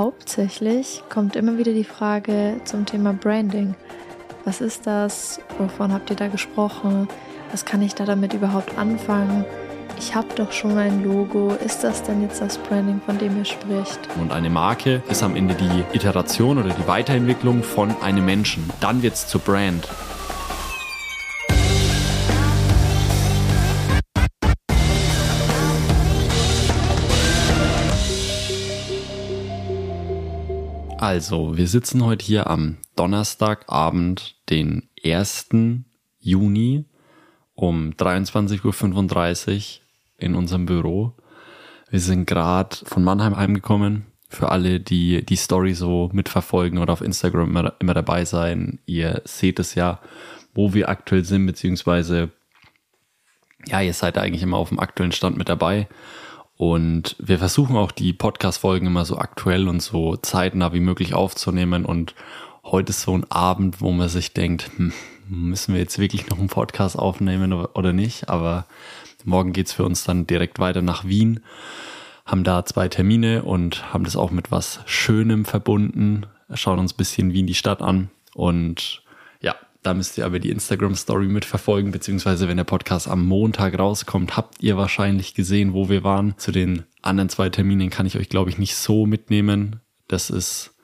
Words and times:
hauptsächlich 0.00 1.02
kommt 1.10 1.36
immer 1.36 1.58
wieder 1.58 1.74
die 1.74 1.84
Frage 1.84 2.58
zum 2.64 2.86
Thema 2.86 3.12
Branding. 3.12 3.74
Was 4.46 4.62
ist 4.62 4.86
das? 4.86 5.42
Wovon 5.58 5.92
habt 5.92 6.08
ihr 6.08 6.16
da 6.16 6.28
gesprochen? 6.28 7.06
Was 7.50 7.66
kann 7.66 7.82
ich 7.82 7.94
da 7.94 8.06
damit 8.06 8.32
überhaupt 8.32 8.78
anfangen? 8.78 9.44
Ich 9.98 10.14
habe 10.14 10.28
doch 10.36 10.52
schon 10.52 10.78
ein 10.78 11.04
Logo. 11.04 11.52
Ist 11.62 11.84
das 11.84 12.02
denn 12.02 12.22
jetzt 12.22 12.40
das 12.40 12.56
Branding, 12.56 13.02
von 13.04 13.18
dem 13.18 13.36
ihr 13.36 13.44
spricht? 13.44 14.00
Und 14.18 14.32
eine 14.32 14.48
Marke 14.48 15.02
ist 15.10 15.22
am 15.22 15.36
Ende 15.36 15.54
die 15.54 15.84
Iteration 15.94 16.56
oder 16.56 16.70
die 16.70 16.88
Weiterentwicklung 16.88 17.62
von 17.62 17.94
einem 18.00 18.24
Menschen. 18.24 18.70
Dann 18.80 19.02
wird 19.02 19.12
es 19.12 19.26
zur 19.26 19.42
Brand. 19.42 19.86
Also, 31.10 31.56
wir 31.56 31.66
sitzen 31.66 32.04
heute 32.04 32.24
hier 32.24 32.46
am 32.46 32.76
Donnerstagabend, 32.94 34.36
den 34.48 34.88
1. 35.04 35.48
Juni 36.20 36.84
um 37.56 37.90
23.35 37.90 39.56
Uhr 39.56 39.82
in 40.18 40.36
unserem 40.36 40.66
Büro. 40.66 41.16
Wir 41.90 41.98
sind 41.98 42.26
gerade 42.26 42.76
von 42.84 43.02
Mannheim 43.02 43.36
heimgekommen. 43.36 44.06
Für 44.28 44.52
alle, 44.52 44.78
die 44.78 45.26
die 45.26 45.34
Story 45.34 45.74
so 45.74 46.10
mitverfolgen 46.12 46.78
oder 46.78 46.92
auf 46.92 47.00
Instagram 47.00 47.48
immer, 47.48 47.74
immer 47.80 47.94
dabei 47.94 48.24
sein, 48.24 48.78
ihr 48.86 49.20
seht 49.24 49.58
es 49.58 49.74
ja, 49.74 49.98
wo 50.54 50.74
wir 50.74 50.88
aktuell 50.88 51.24
sind, 51.24 51.44
beziehungsweise 51.44 52.30
ja, 53.66 53.80
ihr 53.80 53.94
seid 53.94 54.16
eigentlich 54.16 54.44
immer 54.44 54.58
auf 54.58 54.68
dem 54.68 54.78
aktuellen 54.78 55.10
Stand 55.10 55.36
mit 55.36 55.48
dabei. 55.48 55.88
Und 56.60 57.16
wir 57.18 57.38
versuchen 57.38 57.74
auch 57.74 57.90
die 57.90 58.12
Podcast-Folgen 58.12 58.86
immer 58.86 59.06
so 59.06 59.16
aktuell 59.16 59.66
und 59.66 59.80
so 59.80 60.16
zeitnah 60.16 60.74
wie 60.74 60.80
möglich 60.80 61.14
aufzunehmen. 61.14 61.86
Und 61.86 62.14
heute 62.64 62.90
ist 62.90 63.00
so 63.00 63.16
ein 63.16 63.24
Abend, 63.30 63.80
wo 63.80 63.90
man 63.92 64.10
sich 64.10 64.34
denkt, 64.34 64.70
hm, 64.76 64.92
müssen 65.26 65.72
wir 65.72 65.80
jetzt 65.80 65.98
wirklich 65.98 66.28
noch 66.28 66.38
einen 66.38 66.48
Podcast 66.48 66.98
aufnehmen 66.98 67.54
oder 67.54 67.94
nicht? 67.94 68.28
Aber 68.28 68.66
morgen 69.24 69.54
geht's 69.54 69.72
für 69.72 69.86
uns 69.86 70.04
dann 70.04 70.26
direkt 70.26 70.58
weiter 70.58 70.82
nach 70.82 71.06
Wien, 71.06 71.40
haben 72.26 72.44
da 72.44 72.62
zwei 72.66 72.88
Termine 72.88 73.42
und 73.42 73.94
haben 73.94 74.04
das 74.04 74.16
auch 74.16 74.30
mit 74.30 74.50
was 74.50 74.80
Schönem 74.84 75.46
verbunden, 75.46 76.26
schauen 76.52 76.78
uns 76.78 76.92
ein 76.92 76.98
bisschen 76.98 77.32
Wien 77.32 77.46
die 77.46 77.54
Stadt 77.54 77.80
an 77.80 78.10
und 78.34 79.02
da 79.82 79.94
müsst 79.94 80.18
ihr 80.18 80.26
aber 80.26 80.38
die 80.38 80.50
Instagram-Story 80.50 81.26
mitverfolgen, 81.26 81.90
beziehungsweise 81.90 82.48
wenn 82.48 82.58
der 82.58 82.64
Podcast 82.64 83.08
am 83.08 83.26
Montag 83.26 83.78
rauskommt, 83.78 84.36
habt 84.36 84.62
ihr 84.62 84.76
wahrscheinlich 84.76 85.34
gesehen, 85.34 85.72
wo 85.72 85.88
wir 85.88 86.04
waren. 86.04 86.34
Zu 86.36 86.52
den 86.52 86.84
anderen 87.00 87.30
zwei 87.30 87.48
Terminen 87.48 87.88
kann 87.88 88.06
ich 88.06 88.18
euch, 88.18 88.28
glaube 88.28 88.50
ich, 88.50 88.58
nicht 88.58 88.76
so 88.76 89.06
mitnehmen. 89.06 89.80
Das 90.06 90.28
ist, 90.28 90.74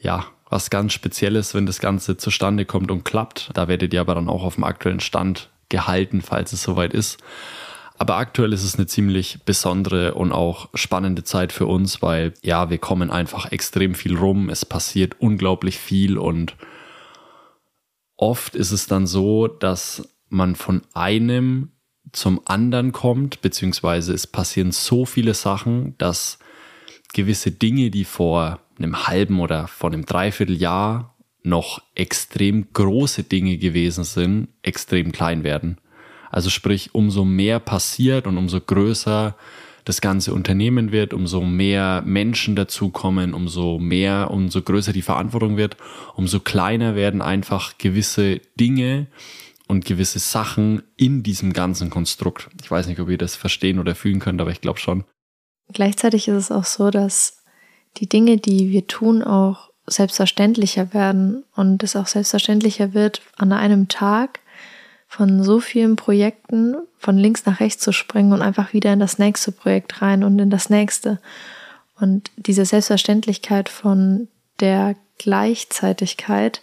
ja, 0.00 0.26
was 0.50 0.70
ganz 0.70 0.92
Spezielles, 0.92 1.54
wenn 1.54 1.66
das 1.66 1.78
Ganze 1.78 2.16
zustande 2.16 2.64
kommt 2.64 2.90
und 2.90 3.04
klappt. 3.04 3.50
Da 3.54 3.68
werdet 3.68 3.94
ihr 3.94 4.00
aber 4.00 4.16
dann 4.16 4.28
auch 4.28 4.42
auf 4.42 4.56
dem 4.56 4.64
aktuellen 4.64 5.00
Stand 5.00 5.50
gehalten, 5.68 6.20
falls 6.20 6.52
es 6.52 6.62
soweit 6.62 6.92
ist. 6.92 7.18
Aber 7.96 8.16
aktuell 8.16 8.52
ist 8.52 8.64
es 8.64 8.74
eine 8.74 8.86
ziemlich 8.86 9.44
besondere 9.44 10.14
und 10.14 10.32
auch 10.32 10.68
spannende 10.74 11.22
Zeit 11.22 11.52
für 11.52 11.66
uns, 11.66 12.02
weil 12.02 12.34
ja, 12.42 12.68
wir 12.68 12.78
kommen 12.78 13.10
einfach 13.10 13.52
extrem 13.52 13.94
viel 13.94 14.16
rum. 14.16 14.50
Es 14.50 14.64
passiert 14.64 15.20
unglaublich 15.20 15.78
viel 15.78 16.18
und 16.18 16.56
oft 18.16 18.54
ist 18.54 18.70
es 18.70 18.86
dann 18.86 19.06
so, 19.06 19.48
dass 19.48 20.08
man 20.28 20.56
von 20.56 20.82
einem 20.92 21.70
zum 22.12 22.40
anderen 22.44 22.92
kommt, 22.92 23.40
beziehungsweise 23.40 24.12
es 24.12 24.26
passieren 24.26 24.72
so 24.72 25.04
viele 25.04 25.34
Sachen, 25.34 25.96
dass 25.98 26.38
gewisse 27.12 27.50
Dinge, 27.50 27.90
die 27.90 28.04
vor 28.04 28.60
einem 28.78 29.06
halben 29.06 29.40
oder 29.40 29.68
vor 29.68 29.90
einem 29.90 30.04
Dreivierteljahr 30.04 31.16
noch 31.42 31.82
extrem 31.94 32.72
große 32.72 33.24
Dinge 33.24 33.58
gewesen 33.58 34.04
sind, 34.04 34.48
extrem 34.62 35.12
klein 35.12 35.44
werden. 35.44 35.78
Also 36.30 36.50
sprich, 36.50 36.94
umso 36.94 37.24
mehr 37.24 37.60
passiert 37.60 38.26
und 38.26 38.38
umso 38.38 38.60
größer 38.60 39.36
das 39.84 40.00
ganze 40.00 40.32
Unternehmen 40.32 40.92
wird, 40.92 41.12
umso 41.12 41.42
mehr 41.42 42.02
Menschen 42.06 42.56
dazukommen, 42.56 43.34
umso 43.34 43.78
mehr, 43.78 44.30
umso 44.30 44.62
größer 44.62 44.92
die 44.92 45.02
Verantwortung 45.02 45.56
wird, 45.56 45.76
umso 46.14 46.40
kleiner 46.40 46.94
werden 46.94 47.20
einfach 47.20 47.76
gewisse 47.78 48.40
Dinge 48.58 49.08
und 49.68 49.84
gewisse 49.84 50.18
Sachen 50.18 50.82
in 50.96 51.22
diesem 51.22 51.52
ganzen 51.52 51.90
Konstrukt. 51.90 52.48
Ich 52.62 52.70
weiß 52.70 52.86
nicht, 52.86 53.00
ob 53.00 53.08
ihr 53.08 53.18
das 53.18 53.36
verstehen 53.36 53.78
oder 53.78 53.94
fühlen 53.94 54.20
könnt, 54.20 54.40
aber 54.40 54.50
ich 54.50 54.60
glaube 54.60 54.78
schon. 54.78 55.04
Gleichzeitig 55.72 56.28
ist 56.28 56.34
es 56.34 56.50
auch 56.50 56.64
so, 56.64 56.90
dass 56.90 57.42
die 57.96 58.08
Dinge, 58.08 58.36
die 58.38 58.70
wir 58.70 58.86
tun, 58.86 59.22
auch 59.22 59.70
selbstverständlicher 59.86 60.94
werden 60.94 61.44
und 61.54 61.82
es 61.82 61.96
auch 61.96 62.06
selbstverständlicher 62.06 62.94
wird 62.94 63.22
an 63.36 63.52
einem 63.52 63.88
Tag, 63.88 64.40
von 65.14 65.44
so 65.44 65.60
vielen 65.60 65.94
Projekten 65.94 66.74
von 66.98 67.16
links 67.16 67.46
nach 67.46 67.60
rechts 67.60 67.84
zu 67.84 67.92
springen 67.92 68.32
und 68.32 68.42
einfach 68.42 68.72
wieder 68.72 68.92
in 68.92 68.98
das 68.98 69.18
nächste 69.18 69.52
Projekt 69.52 70.02
rein 70.02 70.24
und 70.24 70.40
in 70.40 70.50
das 70.50 70.70
nächste. 70.70 71.20
Und 71.94 72.32
diese 72.36 72.64
Selbstverständlichkeit 72.64 73.68
von 73.68 74.26
der 74.58 74.96
Gleichzeitigkeit 75.18 76.62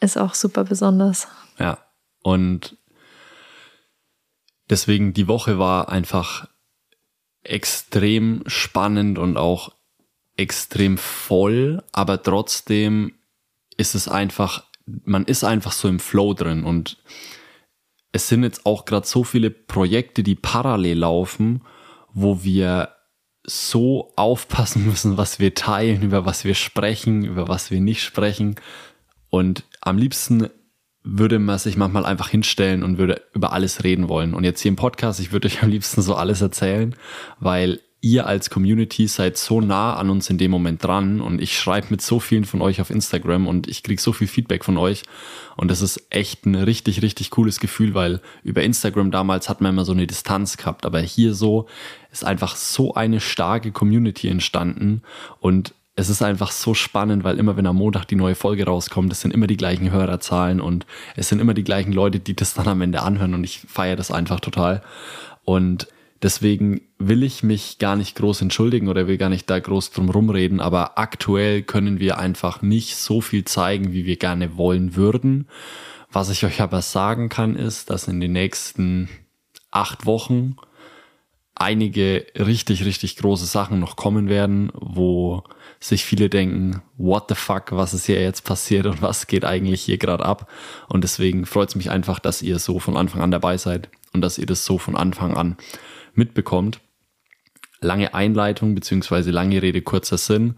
ist 0.00 0.16
auch 0.16 0.32
super 0.32 0.64
besonders. 0.64 1.28
Ja, 1.58 1.76
und 2.22 2.78
deswegen 4.70 5.12
die 5.12 5.28
Woche 5.28 5.58
war 5.58 5.90
einfach 5.90 6.48
extrem 7.42 8.42
spannend 8.46 9.18
und 9.18 9.36
auch 9.36 9.74
extrem 10.38 10.96
voll, 10.96 11.82
aber 11.92 12.22
trotzdem 12.22 13.12
ist 13.76 13.94
es 13.94 14.08
einfach, 14.08 14.64
man 14.86 15.26
ist 15.26 15.44
einfach 15.44 15.72
so 15.72 15.88
im 15.88 16.00
Flow 16.00 16.32
drin 16.32 16.64
und 16.64 16.96
es 18.12 18.28
sind 18.28 18.42
jetzt 18.42 18.66
auch 18.66 18.84
gerade 18.84 19.06
so 19.06 19.24
viele 19.24 19.50
Projekte, 19.50 20.22
die 20.22 20.34
parallel 20.34 20.98
laufen, 20.98 21.62
wo 22.12 22.42
wir 22.42 22.90
so 23.44 24.12
aufpassen 24.16 24.84
müssen, 24.86 25.16
was 25.16 25.38
wir 25.38 25.54
teilen, 25.54 26.02
über 26.02 26.26
was 26.26 26.44
wir 26.44 26.54
sprechen, 26.54 27.24
über 27.24 27.48
was 27.48 27.70
wir 27.70 27.80
nicht 27.80 28.02
sprechen. 28.02 28.56
Und 29.30 29.64
am 29.80 29.96
liebsten 29.96 30.48
würde 31.02 31.38
man 31.38 31.58
sich 31.58 31.76
manchmal 31.76 32.04
einfach 32.04 32.28
hinstellen 32.28 32.82
und 32.82 32.98
würde 32.98 33.22
über 33.32 33.52
alles 33.52 33.84
reden 33.84 34.08
wollen. 34.08 34.34
Und 34.34 34.44
jetzt 34.44 34.60
hier 34.60 34.70
im 34.70 34.76
Podcast, 34.76 35.18
ich 35.18 35.32
würde 35.32 35.48
euch 35.48 35.62
am 35.62 35.70
liebsten 35.70 36.02
so 36.02 36.14
alles 36.14 36.42
erzählen, 36.42 36.94
weil 37.38 37.80
ihr 38.02 38.26
als 38.26 38.48
Community 38.48 39.06
seid 39.06 39.36
so 39.36 39.60
nah 39.60 39.94
an 39.94 40.08
uns 40.08 40.30
in 40.30 40.38
dem 40.38 40.50
Moment 40.50 40.82
dran 40.82 41.20
und 41.20 41.40
ich 41.40 41.58
schreibe 41.58 41.88
mit 41.90 42.00
so 42.00 42.18
vielen 42.18 42.44
von 42.44 42.62
euch 42.62 42.80
auf 42.80 42.90
Instagram 42.90 43.46
und 43.46 43.68
ich 43.68 43.82
kriege 43.82 44.00
so 44.00 44.12
viel 44.12 44.26
Feedback 44.26 44.64
von 44.64 44.78
euch 44.78 45.02
und 45.56 45.70
das 45.70 45.82
ist 45.82 46.06
echt 46.08 46.46
ein 46.46 46.54
richtig, 46.54 47.02
richtig 47.02 47.30
cooles 47.30 47.60
Gefühl, 47.60 47.92
weil 47.94 48.20
über 48.42 48.62
Instagram 48.62 49.10
damals 49.10 49.50
hat 49.50 49.60
man 49.60 49.74
immer 49.74 49.84
so 49.84 49.92
eine 49.92 50.06
Distanz 50.06 50.56
gehabt, 50.56 50.86
aber 50.86 51.00
hier 51.00 51.34
so 51.34 51.66
ist 52.10 52.24
einfach 52.24 52.56
so 52.56 52.94
eine 52.94 53.20
starke 53.20 53.70
Community 53.70 54.28
entstanden 54.28 55.02
und 55.38 55.74
es 55.94 56.08
ist 56.08 56.22
einfach 56.22 56.52
so 56.52 56.72
spannend, 56.72 57.24
weil 57.24 57.38
immer 57.38 57.58
wenn 57.58 57.66
am 57.66 57.76
Montag 57.76 58.06
die 58.06 58.16
neue 58.16 58.34
Folge 58.34 58.64
rauskommt, 58.64 59.12
es 59.12 59.20
sind 59.20 59.34
immer 59.34 59.46
die 59.46 59.58
gleichen 59.58 59.90
Hörerzahlen 59.90 60.62
und 60.62 60.86
es 61.16 61.28
sind 61.28 61.40
immer 61.40 61.52
die 61.52 61.64
gleichen 61.64 61.92
Leute, 61.92 62.18
die 62.18 62.34
das 62.34 62.54
dann 62.54 62.68
am 62.68 62.80
Ende 62.80 63.02
anhören 63.02 63.34
und 63.34 63.44
ich 63.44 63.60
feiere 63.68 63.96
das 63.96 64.10
einfach 64.10 64.40
total 64.40 64.82
und 65.44 65.88
Deswegen 66.22 66.82
will 67.00 67.22
ich 67.22 67.42
mich 67.42 67.78
gar 67.78 67.96
nicht 67.96 68.14
groß 68.16 68.42
entschuldigen 68.42 68.88
oder 68.88 69.08
will 69.08 69.16
gar 69.16 69.30
nicht 69.30 69.48
da 69.48 69.58
groß 69.58 69.90
drum 69.90 70.10
rumreden, 70.10 70.60
aber 70.60 70.98
aktuell 70.98 71.62
können 71.62 71.98
wir 71.98 72.18
einfach 72.18 72.60
nicht 72.62 72.96
so 72.96 73.20
viel 73.20 73.44
zeigen, 73.44 73.92
wie 73.92 74.04
wir 74.04 74.16
gerne 74.16 74.56
wollen 74.56 74.94
würden. 74.94 75.48
Was 76.12 76.28
ich 76.28 76.44
euch 76.44 76.60
aber 76.60 76.82
sagen 76.82 77.28
kann, 77.28 77.56
ist, 77.56 77.88
dass 77.88 78.06
in 78.06 78.20
den 78.20 78.32
nächsten 78.32 79.08
acht 79.70 80.04
Wochen 80.04 80.56
einige 81.54 82.26
richtig, 82.38 82.84
richtig 82.84 83.16
große 83.16 83.46
Sachen 83.46 83.80
noch 83.80 83.96
kommen 83.96 84.28
werden, 84.28 84.70
wo 84.74 85.44
sich 85.78 86.04
viele 86.04 86.28
denken, 86.28 86.82
what 86.98 87.24
the 87.28 87.34
fuck, 87.34 87.72
was 87.72 87.94
ist 87.94 88.06
hier 88.06 88.20
jetzt 88.20 88.44
passiert 88.44 88.86
und 88.86 89.00
was 89.00 89.26
geht 89.26 89.44
eigentlich 89.44 89.82
hier 89.82 89.98
gerade 89.98 90.24
ab? 90.24 90.50
Und 90.88 91.04
deswegen 91.04 91.46
freut 91.46 91.70
es 91.70 91.76
mich 91.76 91.90
einfach, 91.90 92.18
dass 92.18 92.42
ihr 92.42 92.58
so 92.58 92.78
von 92.78 92.96
Anfang 92.96 93.22
an 93.22 93.30
dabei 93.30 93.56
seid 93.56 93.88
und 94.12 94.20
dass 94.20 94.38
ihr 94.38 94.46
das 94.46 94.64
so 94.64 94.78
von 94.78 94.96
Anfang 94.96 95.34
an 95.34 95.56
mitbekommt. 96.14 96.80
Lange 97.80 98.14
Einleitung 98.14 98.74
beziehungsweise 98.74 99.30
lange 99.30 99.62
Rede, 99.62 99.82
kurzer 99.82 100.18
Sinn. 100.18 100.56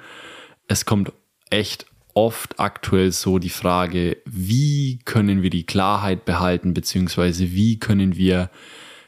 Es 0.68 0.84
kommt 0.84 1.12
echt 1.50 1.86
oft 2.14 2.60
aktuell 2.60 3.12
so 3.12 3.38
die 3.38 3.48
Frage, 3.48 4.18
wie 4.26 4.98
können 5.04 5.42
wir 5.42 5.50
die 5.50 5.64
Klarheit 5.64 6.24
behalten, 6.24 6.74
beziehungsweise 6.74 7.52
wie 7.52 7.78
können 7.78 8.16
wir 8.16 8.50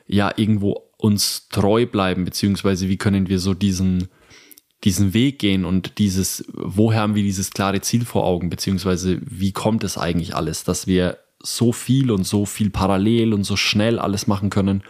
ja 0.06 0.32
irgendwo 0.36 0.90
uns 0.96 1.48
treu 1.48 1.86
bleiben, 1.86 2.24
beziehungsweise 2.24 2.88
wie 2.88 2.96
können 2.96 3.28
wir 3.28 3.38
so 3.38 3.52
diesen, 3.52 4.08
diesen 4.84 5.12
Weg 5.12 5.38
gehen 5.38 5.64
und 5.64 5.98
dieses, 5.98 6.44
woher 6.54 7.00
haben 7.00 7.14
wir 7.14 7.22
dieses 7.22 7.50
klare 7.50 7.80
Ziel 7.80 8.04
vor 8.04 8.24
Augen, 8.24 8.48
beziehungsweise 8.48 9.20
wie 9.22 9.52
kommt 9.52 9.84
es 9.84 9.98
eigentlich 9.98 10.34
alles, 10.34 10.64
dass 10.64 10.86
wir 10.86 11.18
so 11.44 11.72
viel 11.72 12.10
und 12.10 12.24
so 12.24 12.46
viel 12.46 12.70
parallel 12.70 13.34
und 13.34 13.44
so 13.44 13.56
schnell 13.56 13.98
alles 13.98 14.26
machen 14.26 14.50
können. 14.50 14.82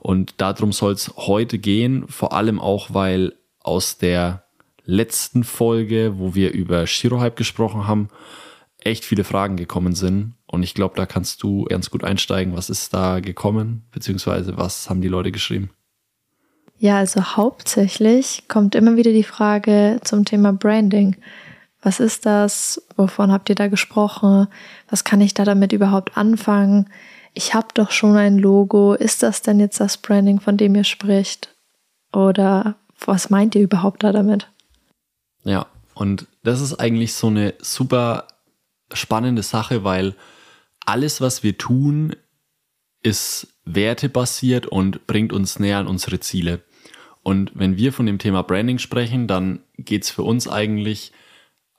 Und 0.00 0.34
darum 0.38 0.72
soll 0.72 0.92
es 0.92 1.12
heute 1.16 1.58
gehen, 1.58 2.06
vor 2.08 2.32
allem 2.32 2.60
auch, 2.60 2.92
weil 2.92 3.34
aus 3.60 3.98
der 3.98 4.44
letzten 4.84 5.44
Folge, 5.44 6.14
wo 6.18 6.34
wir 6.34 6.52
über 6.52 6.86
Shirohype 6.86 7.36
gesprochen 7.36 7.86
haben, 7.86 8.08
echt 8.78 9.04
viele 9.04 9.24
Fragen 9.24 9.56
gekommen 9.56 9.94
sind. 9.94 10.34
Und 10.46 10.62
ich 10.64 10.74
glaube, 10.74 10.96
da 10.96 11.06
kannst 11.06 11.42
du 11.42 11.64
ganz 11.64 11.90
gut 11.90 12.04
einsteigen. 12.04 12.56
Was 12.56 12.68
ist 12.68 12.92
da 12.92 13.20
gekommen? 13.20 13.86
Beziehungsweise 13.92 14.58
was 14.58 14.90
haben 14.90 15.00
die 15.00 15.08
Leute 15.08 15.30
geschrieben? 15.30 15.70
Ja, 16.78 16.98
also 16.98 17.22
hauptsächlich 17.36 18.48
kommt 18.48 18.74
immer 18.74 18.96
wieder 18.96 19.12
die 19.12 19.22
Frage 19.22 20.00
zum 20.02 20.24
Thema 20.24 20.52
Branding. 20.52 21.16
Was 21.82 21.98
ist 21.98 22.26
das? 22.26 22.80
Wovon 22.96 23.32
habt 23.32 23.48
ihr 23.48 23.56
da 23.56 23.66
gesprochen? 23.66 24.46
Was 24.88 25.04
kann 25.04 25.20
ich 25.20 25.34
da 25.34 25.44
damit 25.44 25.72
überhaupt 25.72 26.16
anfangen? 26.16 26.88
Ich 27.34 27.54
habe 27.54 27.68
doch 27.74 27.90
schon 27.90 28.16
ein 28.16 28.38
Logo. 28.38 28.94
Ist 28.94 29.22
das 29.22 29.42
denn 29.42 29.58
jetzt 29.58 29.80
das 29.80 29.98
Branding, 29.98 30.40
von 30.40 30.56
dem 30.56 30.74
ihr 30.76 30.84
spricht? 30.84 31.54
Oder 32.12 32.76
was 33.04 33.30
meint 33.30 33.54
ihr 33.56 33.62
überhaupt 33.62 34.04
da 34.04 34.12
damit? 34.12 34.48
Ja, 35.44 35.66
und 35.94 36.26
das 36.44 36.60
ist 36.60 36.74
eigentlich 36.74 37.14
so 37.14 37.26
eine 37.26 37.54
super 37.58 38.28
spannende 38.92 39.42
Sache, 39.42 39.82
weil 39.82 40.14
alles, 40.86 41.20
was 41.20 41.42
wir 41.42 41.58
tun, 41.58 42.14
ist 43.02 43.48
wertebasiert 43.64 44.66
und 44.66 45.06
bringt 45.06 45.32
uns 45.32 45.58
näher 45.58 45.78
an 45.78 45.88
unsere 45.88 46.20
Ziele. 46.20 46.62
Und 47.22 47.52
wenn 47.54 47.76
wir 47.76 47.92
von 47.92 48.06
dem 48.06 48.18
Thema 48.18 48.42
Branding 48.42 48.78
sprechen, 48.78 49.26
dann 49.26 49.60
geht 49.78 50.04
es 50.04 50.10
für 50.10 50.22
uns 50.22 50.48
eigentlich 50.48 51.12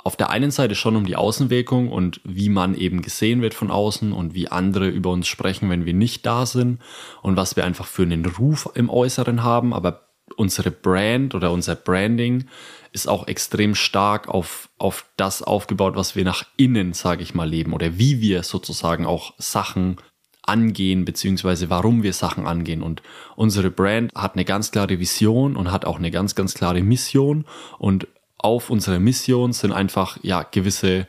auf 0.03 0.17
der 0.17 0.29
einen 0.29 0.51
Seite 0.51 0.75
schon 0.75 0.95
um 0.95 1.05
die 1.05 1.15
Außenwirkung 1.15 1.89
und 1.89 2.19
wie 2.23 2.49
man 2.49 2.75
eben 2.75 3.01
gesehen 3.01 3.41
wird 3.41 3.53
von 3.53 3.71
außen 3.71 4.11
und 4.11 4.33
wie 4.33 4.49
andere 4.49 4.87
über 4.87 5.11
uns 5.11 5.27
sprechen, 5.27 5.69
wenn 5.69 5.85
wir 5.85 5.93
nicht 5.93 6.25
da 6.25 6.45
sind 6.45 6.81
und 7.21 7.37
was 7.37 7.55
wir 7.55 7.63
einfach 7.63 7.87
für 7.87 8.03
einen 8.03 8.25
Ruf 8.25 8.69
im 8.75 8.89
Äußeren 8.89 9.43
haben. 9.43 9.73
Aber 9.73 10.09
unsere 10.35 10.71
Brand 10.71 11.35
oder 11.35 11.51
unser 11.51 11.75
Branding 11.75 12.45
ist 12.91 13.07
auch 13.07 13.27
extrem 13.27 13.75
stark 13.75 14.27
auf, 14.27 14.69
auf 14.77 15.05
das 15.15 15.41
aufgebaut, 15.41 15.95
was 15.95 16.15
wir 16.15 16.25
nach 16.25 16.45
innen, 16.57 16.93
sage 16.93 17.23
ich 17.23 17.33
mal, 17.33 17.49
leben 17.49 17.73
oder 17.73 17.97
wie 17.97 18.19
wir 18.19 18.43
sozusagen 18.43 19.05
auch 19.05 19.33
Sachen 19.37 19.97
angehen, 20.43 21.05
beziehungsweise 21.05 21.69
warum 21.69 22.03
wir 22.03 22.13
Sachen 22.13 22.45
angehen. 22.45 22.83
Und 22.83 23.01
unsere 23.35 23.71
Brand 23.71 24.13
hat 24.13 24.33
eine 24.33 24.43
ganz 24.43 24.71
klare 24.71 24.99
Vision 24.99 25.55
und 25.55 25.71
hat 25.71 25.85
auch 25.85 25.97
eine 25.97 26.11
ganz, 26.11 26.35
ganz 26.35 26.53
klare 26.53 26.81
Mission. 26.81 27.45
Und 27.79 28.07
auf 28.43 28.69
unserer 28.69 28.99
Mission 28.99 29.53
sind 29.53 29.71
einfach, 29.71 30.17
ja, 30.21 30.43
gewisse 30.43 31.07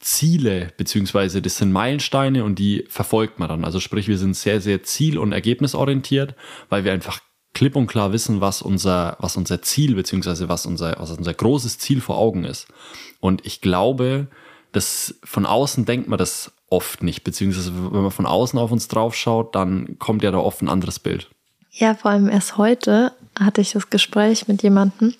Ziele, 0.00 0.72
beziehungsweise 0.76 1.40
das 1.40 1.58
sind 1.58 1.70
Meilensteine 1.72 2.44
und 2.44 2.58
die 2.58 2.84
verfolgt 2.88 3.38
man 3.38 3.48
dann. 3.48 3.64
Also 3.64 3.78
sprich, 3.78 4.08
wir 4.08 4.18
sind 4.18 4.34
sehr, 4.34 4.60
sehr 4.60 4.82
ziel- 4.82 5.18
und 5.18 5.32
ergebnisorientiert, 5.32 6.34
weil 6.68 6.84
wir 6.84 6.92
einfach 6.92 7.20
klipp 7.54 7.76
und 7.76 7.86
klar 7.86 8.12
wissen, 8.12 8.40
was 8.40 8.62
unser, 8.62 9.16
was 9.20 9.36
unser 9.36 9.62
Ziel, 9.62 9.94
beziehungsweise 9.94 10.48
was 10.48 10.66
unser, 10.66 10.96
was 10.98 11.10
unser 11.10 11.34
großes 11.34 11.78
Ziel 11.78 12.00
vor 12.00 12.18
Augen 12.18 12.44
ist. 12.44 12.66
Und 13.20 13.46
ich 13.46 13.60
glaube, 13.60 14.26
dass 14.72 15.14
von 15.22 15.46
außen 15.46 15.84
denkt 15.84 16.08
man 16.08 16.18
das 16.18 16.52
oft 16.68 17.02
nicht, 17.02 17.22
beziehungsweise 17.22 17.72
wenn 17.74 18.02
man 18.02 18.10
von 18.10 18.26
außen 18.26 18.58
auf 18.58 18.72
uns 18.72 18.88
drauf 18.88 19.14
schaut, 19.14 19.54
dann 19.54 19.98
kommt 19.98 20.22
ja 20.22 20.30
da 20.30 20.38
oft 20.38 20.62
ein 20.62 20.68
anderes 20.68 20.98
Bild. 20.98 21.28
Ja, 21.70 21.94
vor 21.94 22.10
allem 22.10 22.28
erst 22.28 22.56
heute 22.56 23.12
hatte 23.38 23.60
ich 23.60 23.72
das 23.72 23.90
Gespräch 23.90 24.48
mit 24.48 24.62
jemandem, 24.62 25.14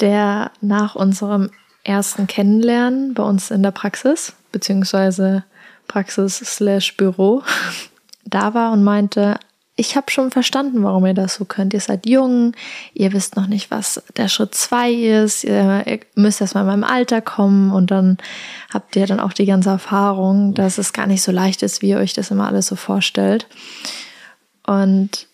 der 0.00 0.50
nach 0.60 0.94
unserem 0.94 1.50
ersten 1.84 2.26
Kennenlernen 2.26 3.14
bei 3.14 3.22
uns 3.22 3.50
in 3.50 3.62
der 3.62 3.70
Praxis, 3.70 4.34
beziehungsweise 4.52 5.44
Praxis 5.86 6.36
slash 6.36 6.96
Büro, 6.96 7.42
da 8.24 8.54
war 8.54 8.72
und 8.72 8.84
meinte, 8.84 9.38
ich 9.80 9.96
habe 9.96 10.10
schon 10.10 10.32
verstanden, 10.32 10.82
warum 10.82 11.06
ihr 11.06 11.14
das 11.14 11.36
so 11.36 11.44
könnt. 11.44 11.72
Ihr 11.72 11.80
seid 11.80 12.04
jung, 12.04 12.52
ihr 12.94 13.12
wisst 13.12 13.36
noch 13.36 13.46
nicht, 13.46 13.70
was 13.70 14.02
der 14.16 14.26
Schritt 14.26 14.52
zwei 14.56 14.92
ist, 14.92 15.44
ihr 15.44 16.00
müsst 16.16 16.40
erst 16.40 16.56
mal 16.56 16.62
in 16.62 16.66
meinem 16.66 16.84
Alter 16.84 17.20
kommen 17.20 17.70
und 17.70 17.92
dann 17.92 18.18
habt 18.74 18.96
ihr 18.96 19.06
dann 19.06 19.20
auch 19.20 19.32
die 19.32 19.46
ganze 19.46 19.70
Erfahrung, 19.70 20.52
dass 20.54 20.78
es 20.78 20.92
gar 20.92 21.06
nicht 21.06 21.22
so 21.22 21.30
leicht 21.30 21.62
ist, 21.62 21.80
wie 21.80 21.90
ihr 21.90 21.98
euch 21.98 22.12
das 22.12 22.32
immer 22.32 22.48
alles 22.48 22.66
so 22.66 22.74
vorstellt. 22.74 23.46
Und 24.66 25.28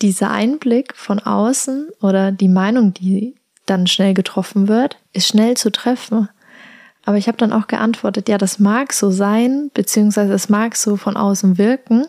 dieser 0.00 0.30
Einblick 0.30 0.96
von 0.96 1.18
außen 1.18 1.90
oder 2.00 2.32
die 2.32 2.48
Meinung, 2.48 2.94
die 2.94 3.34
dann 3.70 3.86
schnell 3.86 4.14
getroffen 4.14 4.68
wird, 4.68 4.98
ist 5.12 5.28
schnell 5.28 5.56
zu 5.56 5.70
treffen. 5.70 6.28
Aber 7.04 7.16
ich 7.16 7.28
habe 7.28 7.38
dann 7.38 7.52
auch 7.52 7.66
geantwortet, 7.66 8.28
ja, 8.28 8.36
das 8.36 8.58
mag 8.58 8.92
so 8.92 9.10
sein, 9.10 9.70
beziehungsweise 9.72 10.34
es 10.34 10.48
mag 10.48 10.76
so 10.76 10.96
von 10.96 11.16
außen 11.16 11.56
wirken, 11.56 12.06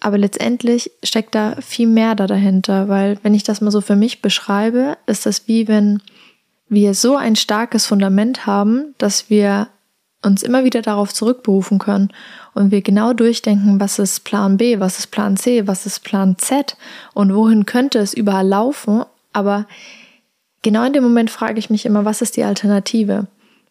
aber 0.00 0.16
letztendlich 0.18 0.90
steckt 1.02 1.34
da 1.34 1.56
viel 1.60 1.86
mehr 1.86 2.14
da 2.14 2.26
dahinter, 2.26 2.88
weil 2.88 3.18
wenn 3.22 3.34
ich 3.34 3.42
das 3.42 3.60
mal 3.60 3.70
so 3.70 3.80
für 3.80 3.96
mich 3.96 4.22
beschreibe, 4.22 4.96
ist 5.06 5.26
das 5.26 5.46
wie 5.46 5.68
wenn 5.68 6.02
wir 6.68 6.94
so 6.94 7.16
ein 7.16 7.36
starkes 7.36 7.86
Fundament 7.86 8.46
haben, 8.46 8.94
dass 8.98 9.28
wir 9.28 9.68
uns 10.22 10.42
immer 10.42 10.64
wieder 10.64 10.82
darauf 10.82 11.12
zurückberufen 11.12 11.78
können 11.78 12.10
und 12.54 12.70
wir 12.70 12.82
genau 12.82 13.12
durchdenken, 13.12 13.80
was 13.80 13.98
ist 13.98 14.24
Plan 14.24 14.56
B, 14.56 14.80
was 14.80 14.98
ist 14.98 15.08
Plan 15.08 15.36
C, 15.36 15.66
was 15.66 15.86
ist 15.86 16.00
Plan 16.00 16.36
Z 16.38 16.76
und 17.14 17.34
wohin 17.34 17.66
könnte 17.66 17.98
es 17.98 18.14
überall 18.14 18.46
laufen. 18.46 19.04
Aber 19.32 19.66
genau 20.62 20.84
in 20.84 20.92
dem 20.92 21.02
Moment 21.02 21.30
frage 21.30 21.58
ich 21.58 21.70
mich 21.70 21.86
immer, 21.86 22.04
was 22.04 22.22
ist 22.22 22.36
die 22.36 22.44
Alternative 22.44 23.26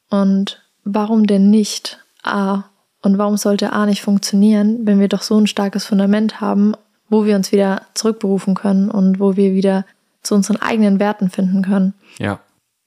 und 0.10 0.62
warum 0.84 1.28
denn 1.28 1.50
nicht 1.50 2.00
A 2.24 2.64
und 3.02 3.18
warum 3.18 3.38
sollte 3.38 3.72
A 3.74 3.86
nicht 3.86 4.02
funktionieren, 4.02 4.86
wenn 4.86 5.00
wir 5.00 5.08
doch 5.08 5.22
so 5.22 5.38
ein 5.38 5.48
starkes 5.48 5.86
Fundament 5.86 6.42
haben, 6.42 6.74
wo 7.10 7.26
wir 7.26 7.36
uns 7.36 7.52
wieder 7.52 7.84
zurückberufen 7.94 8.56
können 8.56 8.90
und 8.90 9.20
wo 9.20 9.36
wir 9.36 9.54
wieder 9.54 9.86
zu 10.22 10.36
unseren 10.36 10.58
eigenen 10.58 11.00
Werten 11.00 11.30
finden 11.30 11.64
können? 11.64 11.94
Ja. 12.18 12.40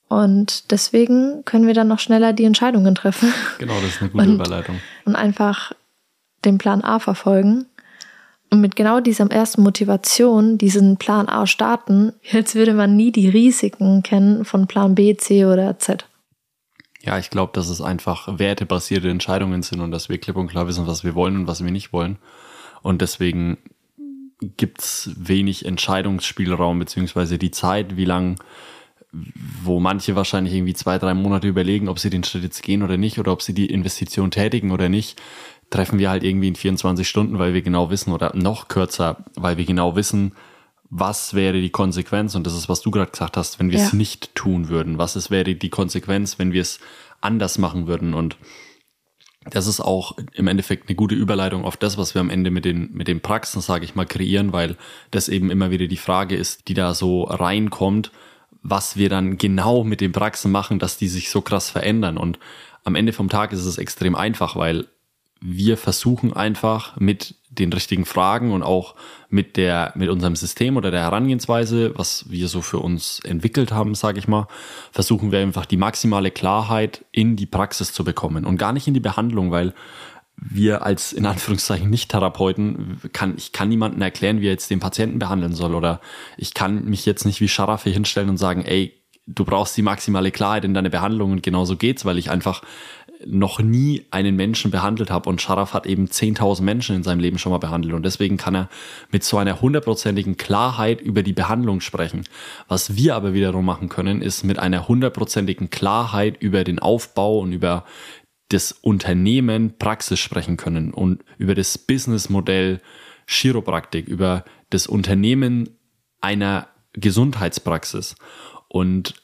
Und 0.08 0.70
deswegen 0.70 1.42
können 1.46 1.66
wir 1.66 1.72
dann 1.72 1.88
noch 1.88 1.98
schneller 1.98 2.34
die 2.34 2.44
Entscheidungen 2.44 2.94
treffen. 2.94 3.32
Genau, 3.58 3.74
das 3.80 3.94
ist 3.94 4.02
eine 4.02 4.10
gute 4.10 4.24
und, 4.24 4.34
Überleitung. 4.34 4.80
Und 5.06 5.16
einfach 5.16 5.72
den 6.44 6.58
Plan 6.58 6.84
A 6.84 6.98
verfolgen 6.98 7.66
und 8.52 8.60
mit 8.60 8.76
genau 8.76 9.00
dieser 9.00 9.30
ersten 9.30 9.62
Motivation 9.62 10.58
diesen 10.58 10.98
Plan 10.98 11.26
A 11.26 11.46
starten, 11.46 12.12
als 12.34 12.54
würde 12.54 12.74
man 12.74 12.94
nie 12.96 13.10
die 13.10 13.30
Risiken 13.30 14.02
kennen 14.02 14.44
von 14.44 14.66
Plan 14.66 14.94
B, 14.94 15.16
C 15.16 15.46
oder 15.46 15.78
Z. 15.78 16.06
Ja, 17.00 17.18
ich 17.18 17.30
glaube, 17.30 17.52
dass 17.54 17.70
es 17.70 17.80
einfach 17.80 18.38
wertebasierte 18.38 19.08
Entscheidungen 19.08 19.62
sind 19.62 19.80
und 19.80 19.90
dass 19.90 20.10
wir 20.10 20.18
klipp 20.18 20.36
und 20.36 20.48
klar 20.48 20.68
wissen, 20.68 20.86
was 20.86 21.02
wir 21.02 21.14
wollen 21.14 21.36
und 21.36 21.46
was 21.46 21.64
wir 21.64 21.70
nicht 21.70 21.94
wollen. 21.94 22.18
Und 22.82 23.00
deswegen 23.00 23.56
gibt's 24.58 25.10
wenig 25.16 25.64
Entscheidungsspielraum, 25.64 26.78
beziehungsweise 26.78 27.38
die 27.38 27.52
Zeit, 27.52 27.96
wie 27.96 28.04
lang, 28.04 28.38
wo 29.64 29.80
manche 29.80 30.14
wahrscheinlich 30.14 30.52
irgendwie 30.52 30.74
zwei, 30.74 30.98
drei 30.98 31.14
Monate 31.14 31.48
überlegen, 31.48 31.88
ob 31.88 31.98
sie 31.98 32.10
den 32.10 32.22
Schritt 32.22 32.42
jetzt 32.42 32.62
gehen 32.62 32.82
oder 32.82 32.98
nicht, 32.98 33.18
oder 33.18 33.32
ob 33.32 33.40
sie 33.40 33.54
die 33.54 33.70
Investition 33.70 34.30
tätigen 34.30 34.72
oder 34.72 34.90
nicht, 34.90 35.18
treffen 35.72 35.98
wir 35.98 36.10
halt 36.10 36.22
irgendwie 36.22 36.48
in 36.48 36.54
24 36.54 37.08
Stunden, 37.08 37.38
weil 37.38 37.54
wir 37.54 37.62
genau 37.62 37.90
wissen, 37.90 38.12
oder 38.12 38.36
noch 38.36 38.68
kürzer, 38.68 39.24
weil 39.34 39.56
wir 39.56 39.64
genau 39.64 39.96
wissen, 39.96 40.32
was 40.90 41.34
wäre 41.34 41.60
die 41.60 41.70
Konsequenz? 41.70 42.34
Und 42.34 42.46
das 42.46 42.54
ist, 42.54 42.68
was 42.68 42.82
du 42.82 42.90
gerade 42.90 43.10
gesagt 43.10 43.36
hast, 43.36 43.58
wenn 43.58 43.70
wir 43.70 43.78
ja. 43.78 43.86
es 43.86 43.92
nicht 43.94 44.34
tun 44.34 44.68
würden. 44.68 44.98
Was 44.98 45.16
ist, 45.16 45.30
wäre 45.30 45.54
die 45.54 45.70
Konsequenz, 45.70 46.38
wenn 46.38 46.52
wir 46.52 46.60
es 46.60 46.80
anders 47.22 47.56
machen 47.56 47.86
würden? 47.86 48.12
Und 48.12 48.36
das 49.46 49.66
ist 49.66 49.80
auch 49.80 50.16
im 50.34 50.46
Endeffekt 50.46 50.88
eine 50.88 50.96
gute 50.96 51.14
Überleitung 51.14 51.64
auf 51.64 51.78
das, 51.78 51.96
was 51.96 52.14
wir 52.14 52.20
am 52.20 52.30
Ende 52.30 52.50
mit 52.50 52.66
den, 52.66 52.92
mit 52.92 53.08
den 53.08 53.22
Praxen, 53.22 53.62
sage 53.62 53.86
ich 53.86 53.94
mal, 53.94 54.04
kreieren, 54.04 54.52
weil 54.52 54.76
das 55.10 55.28
eben 55.28 55.50
immer 55.50 55.70
wieder 55.70 55.86
die 55.86 55.96
Frage 55.96 56.36
ist, 56.36 56.68
die 56.68 56.74
da 56.74 56.92
so 56.94 57.24
reinkommt, 57.24 58.12
was 58.62 58.96
wir 58.96 59.08
dann 59.08 59.38
genau 59.38 59.84
mit 59.84 60.02
den 60.02 60.12
Praxen 60.12 60.52
machen, 60.52 60.78
dass 60.78 60.98
die 60.98 61.08
sich 61.08 61.30
so 61.30 61.40
krass 61.40 61.70
verändern. 61.70 62.18
Und 62.18 62.38
am 62.84 62.94
Ende 62.94 63.14
vom 63.14 63.30
Tag 63.30 63.52
ist 63.52 63.64
es 63.64 63.78
extrem 63.78 64.14
einfach, 64.14 64.56
weil 64.56 64.88
wir 65.42 65.76
versuchen 65.76 66.32
einfach 66.32 66.98
mit 66.98 67.34
den 67.50 67.72
richtigen 67.72 68.06
Fragen 68.06 68.52
und 68.52 68.62
auch 68.62 68.94
mit 69.28 69.56
der 69.56 69.92
mit 69.94 70.08
unserem 70.08 70.36
System 70.36 70.76
oder 70.76 70.90
der 70.90 71.00
Herangehensweise, 71.00 71.92
was 71.98 72.30
wir 72.30 72.48
so 72.48 72.62
für 72.62 72.78
uns 72.78 73.20
entwickelt 73.20 73.72
haben, 73.72 73.94
sage 73.94 74.18
ich 74.18 74.28
mal, 74.28 74.46
versuchen 74.90 75.32
wir 75.32 75.40
einfach 75.40 75.66
die 75.66 75.76
maximale 75.76 76.30
Klarheit 76.30 77.04
in 77.12 77.36
die 77.36 77.46
Praxis 77.46 77.92
zu 77.92 78.04
bekommen 78.04 78.46
und 78.46 78.56
gar 78.56 78.72
nicht 78.72 78.86
in 78.86 78.94
die 78.94 79.00
Behandlung, 79.00 79.50
weil 79.50 79.74
wir 80.36 80.82
als 80.82 81.12
in 81.12 81.26
Anführungszeichen 81.26 81.90
Nicht-Therapeuten 81.90 83.00
kann 83.12 83.34
ich 83.36 83.52
kann 83.52 83.68
niemanden 83.68 84.00
erklären, 84.00 84.40
wie 84.40 84.46
er 84.46 84.52
jetzt 84.52 84.70
den 84.70 84.80
Patienten 84.80 85.18
behandeln 85.18 85.52
soll 85.52 85.74
oder 85.74 86.00
ich 86.36 86.54
kann 86.54 86.84
mich 86.84 87.04
jetzt 87.04 87.26
nicht 87.26 87.40
wie 87.40 87.48
Scharaffe 87.48 87.90
hinstellen 87.90 88.30
und 88.30 88.38
sagen, 88.38 88.64
ey, 88.64 89.02
du 89.26 89.44
brauchst 89.44 89.76
die 89.76 89.82
maximale 89.82 90.30
Klarheit 90.30 90.64
in 90.64 90.74
deine 90.74 90.90
Behandlung 90.90 91.32
und 91.32 91.42
genauso 91.42 91.76
geht's, 91.76 92.04
weil 92.04 92.18
ich 92.18 92.30
einfach 92.30 92.62
noch 93.26 93.60
nie 93.60 94.04
einen 94.10 94.36
Menschen 94.36 94.70
behandelt 94.70 95.10
habe 95.10 95.28
und 95.28 95.40
Sharaf 95.40 95.74
hat 95.74 95.86
eben 95.86 96.06
10.000 96.06 96.62
Menschen 96.62 96.96
in 96.96 97.02
seinem 97.02 97.20
Leben 97.20 97.38
schon 97.38 97.52
mal 97.52 97.58
behandelt 97.58 97.94
und 97.94 98.04
deswegen 98.04 98.36
kann 98.36 98.54
er 98.54 98.68
mit 99.10 99.24
so 99.24 99.38
einer 99.38 99.60
hundertprozentigen 99.60 100.36
Klarheit 100.36 101.00
über 101.00 101.22
die 101.22 101.32
Behandlung 101.32 101.80
sprechen. 101.80 102.24
Was 102.68 102.96
wir 102.96 103.14
aber 103.14 103.34
wiederum 103.34 103.64
machen 103.64 103.88
können, 103.88 104.22
ist 104.22 104.44
mit 104.44 104.58
einer 104.58 104.88
hundertprozentigen 104.88 105.70
Klarheit 105.70 106.40
über 106.40 106.64
den 106.64 106.78
Aufbau 106.78 107.38
und 107.38 107.52
über 107.52 107.84
das 108.48 108.72
Unternehmen 108.72 109.78
Praxis 109.78 110.20
sprechen 110.20 110.56
können 110.56 110.92
und 110.92 111.24
über 111.38 111.54
das 111.54 111.78
Businessmodell 111.78 112.80
Chiropraktik, 113.26 114.08
über 114.08 114.44
das 114.70 114.86
Unternehmen 114.86 115.70
einer 116.20 116.68
Gesundheitspraxis. 116.92 118.16
Und 118.68 119.14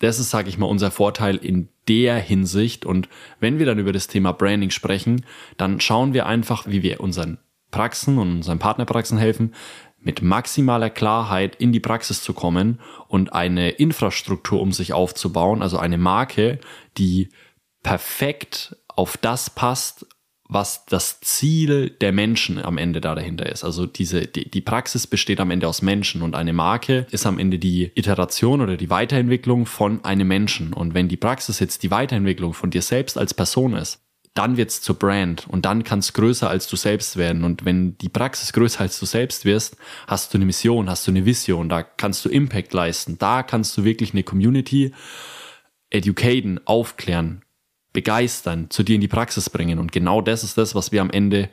das 0.00 0.18
ist, 0.18 0.30
sage 0.30 0.48
ich 0.48 0.58
mal, 0.58 0.66
unser 0.66 0.90
Vorteil 0.90 1.36
in 1.36 1.68
der 1.88 2.16
Hinsicht. 2.18 2.84
Und 2.84 3.08
wenn 3.40 3.58
wir 3.58 3.66
dann 3.66 3.78
über 3.78 3.92
das 3.92 4.06
Thema 4.06 4.32
Branding 4.32 4.70
sprechen, 4.70 5.24
dann 5.56 5.80
schauen 5.80 6.12
wir 6.12 6.26
einfach, 6.26 6.66
wie 6.66 6.82
wir 6.82 7.00
unseren 7.00 7.38
Praxen 7.70 8.18
und 8.18 8.30
unseren 8.30 8.58
Partnerpraxen 8.58 9.18
helfen, 9.18 9.54
mit 10.00 10.22
maximaler 10.22 10.90
Klarheit 10.90 11.56
in 11.56 11.72
die 11.72 11.80
Praxis 11.80 12.22
zu 12.22 12.32
kommen 12.32 12.80
und 13.08 13.32
eine 13.32 13.70
Infrastruktur 13.70 14.60
um 14.60 14.72
sich 14.72 14.92
aufzubauen, 14.92 15.60
also 15.60 15.78
eine 15.78 15.98
Marke, 15.98 16.60
die 16.96 17.30
perfekt 17.82 18.76
auf 18.86 19.16
das 19.16 19.50
passt, 19.50 20.06
was 20.48 20.86
das 20.86 21.20
Ziel 21.20 21.90
der 21.90 22.12
Menschen 22.12 22.58
am 22.58 22.78
Ende 22.78 23.00
da 23.00 23.14
dahinter 23.14 23.46
ist. 23.46 23.64
Also 23.64 23.84
diese, 23.84 24.22
die, 24.22 24.50
die 24.50 24.60
Praxis 24.62 25.06
besteht 25.06 25.40
am 25.40 25.50
Ende 25.50 25.68
aus 25.68 25.82
Menschen 25.82 26.22
und 26.22 26.34
eine 26.34 26.54
Marke 26.54 27.06
ist 27.10 27.26
am 27.26 27.38
Ende 27.38 27.58
die 27.58 27.92
Iteration 27.94 28.62
oder 28.62 28.78
die 28.78 28.88
Weiterentwicklung 28.88 29.66
von 29.66 30.04
einem 30.04 30.26
Menschen. 30.26 30.72
Und 30.72 30.94
wenn 30.94 31.08
die 31.08 31.18
Praxis 31.18 31.60
jetzt 31.60 31.82
die 31.82 31.90
Weiterentwicklung 31.90 32.54
von 32.54 32.70
dir 32.70 32.82
selbst 32.82 33.18
als 33.18 33.34
Person 33.34 33.74
ist, 33.74 34.00
dann 34.32 34.56
wird's 34.56 34.80
zur 34.80 34.94
Brand 34.94 35.46
und 35.48 35.64
dann 35.64 35.82
kann 35.84 35.98
es 35.98 36.12
größer 36.12 36.48
als 36.48 36.68
du 36.68 36.76
selbst 36.76 37.16
werden. 37.16 37.44
Und 37.44 37.64
wenn 37.64 37.98
die 37.98 38.08
Praxis 38.08 38.52
größer 38.52 38.80
als 38.80 38.98
du 38.98 39.04
selbst 39.04 39.44
wirst, 39.44 39.76
hast 40.06 40.32
du 40.32 40.38
eine 40.38 40.46
Mission, 40.46 40.88
hast 40.88 41.06
du 41.06 41.10
eine 41.10 41.26
Vision, 41.26 41.68
da 41.68 41.82
kannst 41.82 42.24
du 42.24 42.28
Impact 42.28 42.72
leisten, 42.72 43.18
da 43.18 43.42
kannst 43.42 43.76
du 43.76 43.84
wirklich 43.84 44.12
eine 44.12 44.22
Community 44.22 44.92
educaten, 45.90 46.60
aufklären, 46.66 47.42
begeistern, 47.98 48.70
zu 48.70 48.84
dir 48.84 48.94
in 48.94 49.00
die 49.00 49.08
Praxis 49.08 49.50
bringen. 49.50 49.80
Und 49.80 49.90
genau 49.90 50.20
das 50.20 50.44
ist 50.44 50.56
das, 50.56 50.76
was 50.76 50.92
wir 50.92 51.00
am 51.00 51.10
Ende 51.10 51.50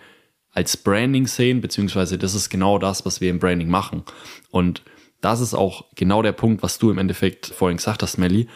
als 0.51 0.77
Branding 0.77 1.25
sehen, 1.25 1.59
beziehungsweise 1.59 2.19
das 2.19 2.35
ist 2.35 2.51
genau 2.51 2.77
das, 2.77 3.03
was 3.03 3.19
wir 3.19 3.31
im 3.31 3.39
Branding 3.39 3.67
machen. 3.67 4.03
Und 4.51 4.83
das 5.21 5.39
ist 5.39 5.55
auch 5.55 5.85
genau 5.95 6.21
der 6.21 6.33
Punkt, 6.33 6.61
was 6.61 6.77
du 6.77 6.91
im 6.91 6.99
Endeffekt 6.99 7.47
vorhin 7.47 7.77
gesagt 7.77 8.03
hast, 8.03 8.19
Melly. 8.19 8.47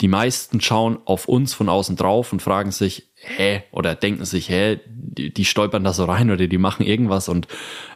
Die 0.00 0.06
meisten 0.06 0.60
schauen 0.60 0.98
auf 1.04 1.26
uns 1.26 1.52
von 1.52 1.68
außen 1.68 1.96
drauf 1.96 2.32
und 2.32 2.42
fragen 2.42 2.70
sich, 2.70 3.10
hä, 3.16 3.64
oder 3.72 3.96
denken 3.96 4.24
sich, 4.24 4.48
hä, 4.48 4.78
die, 4.86 5.34
die 5.34 5.44
stolpern 5.44 5.82
da 5.82 5.92
so 5.92 6.04
rein 6.04 6.30
oder 6.30 6.46
die 6.46 6.58
machen 6.58 6.86
irgendwas 6.86 7.28
und 7.28 7.48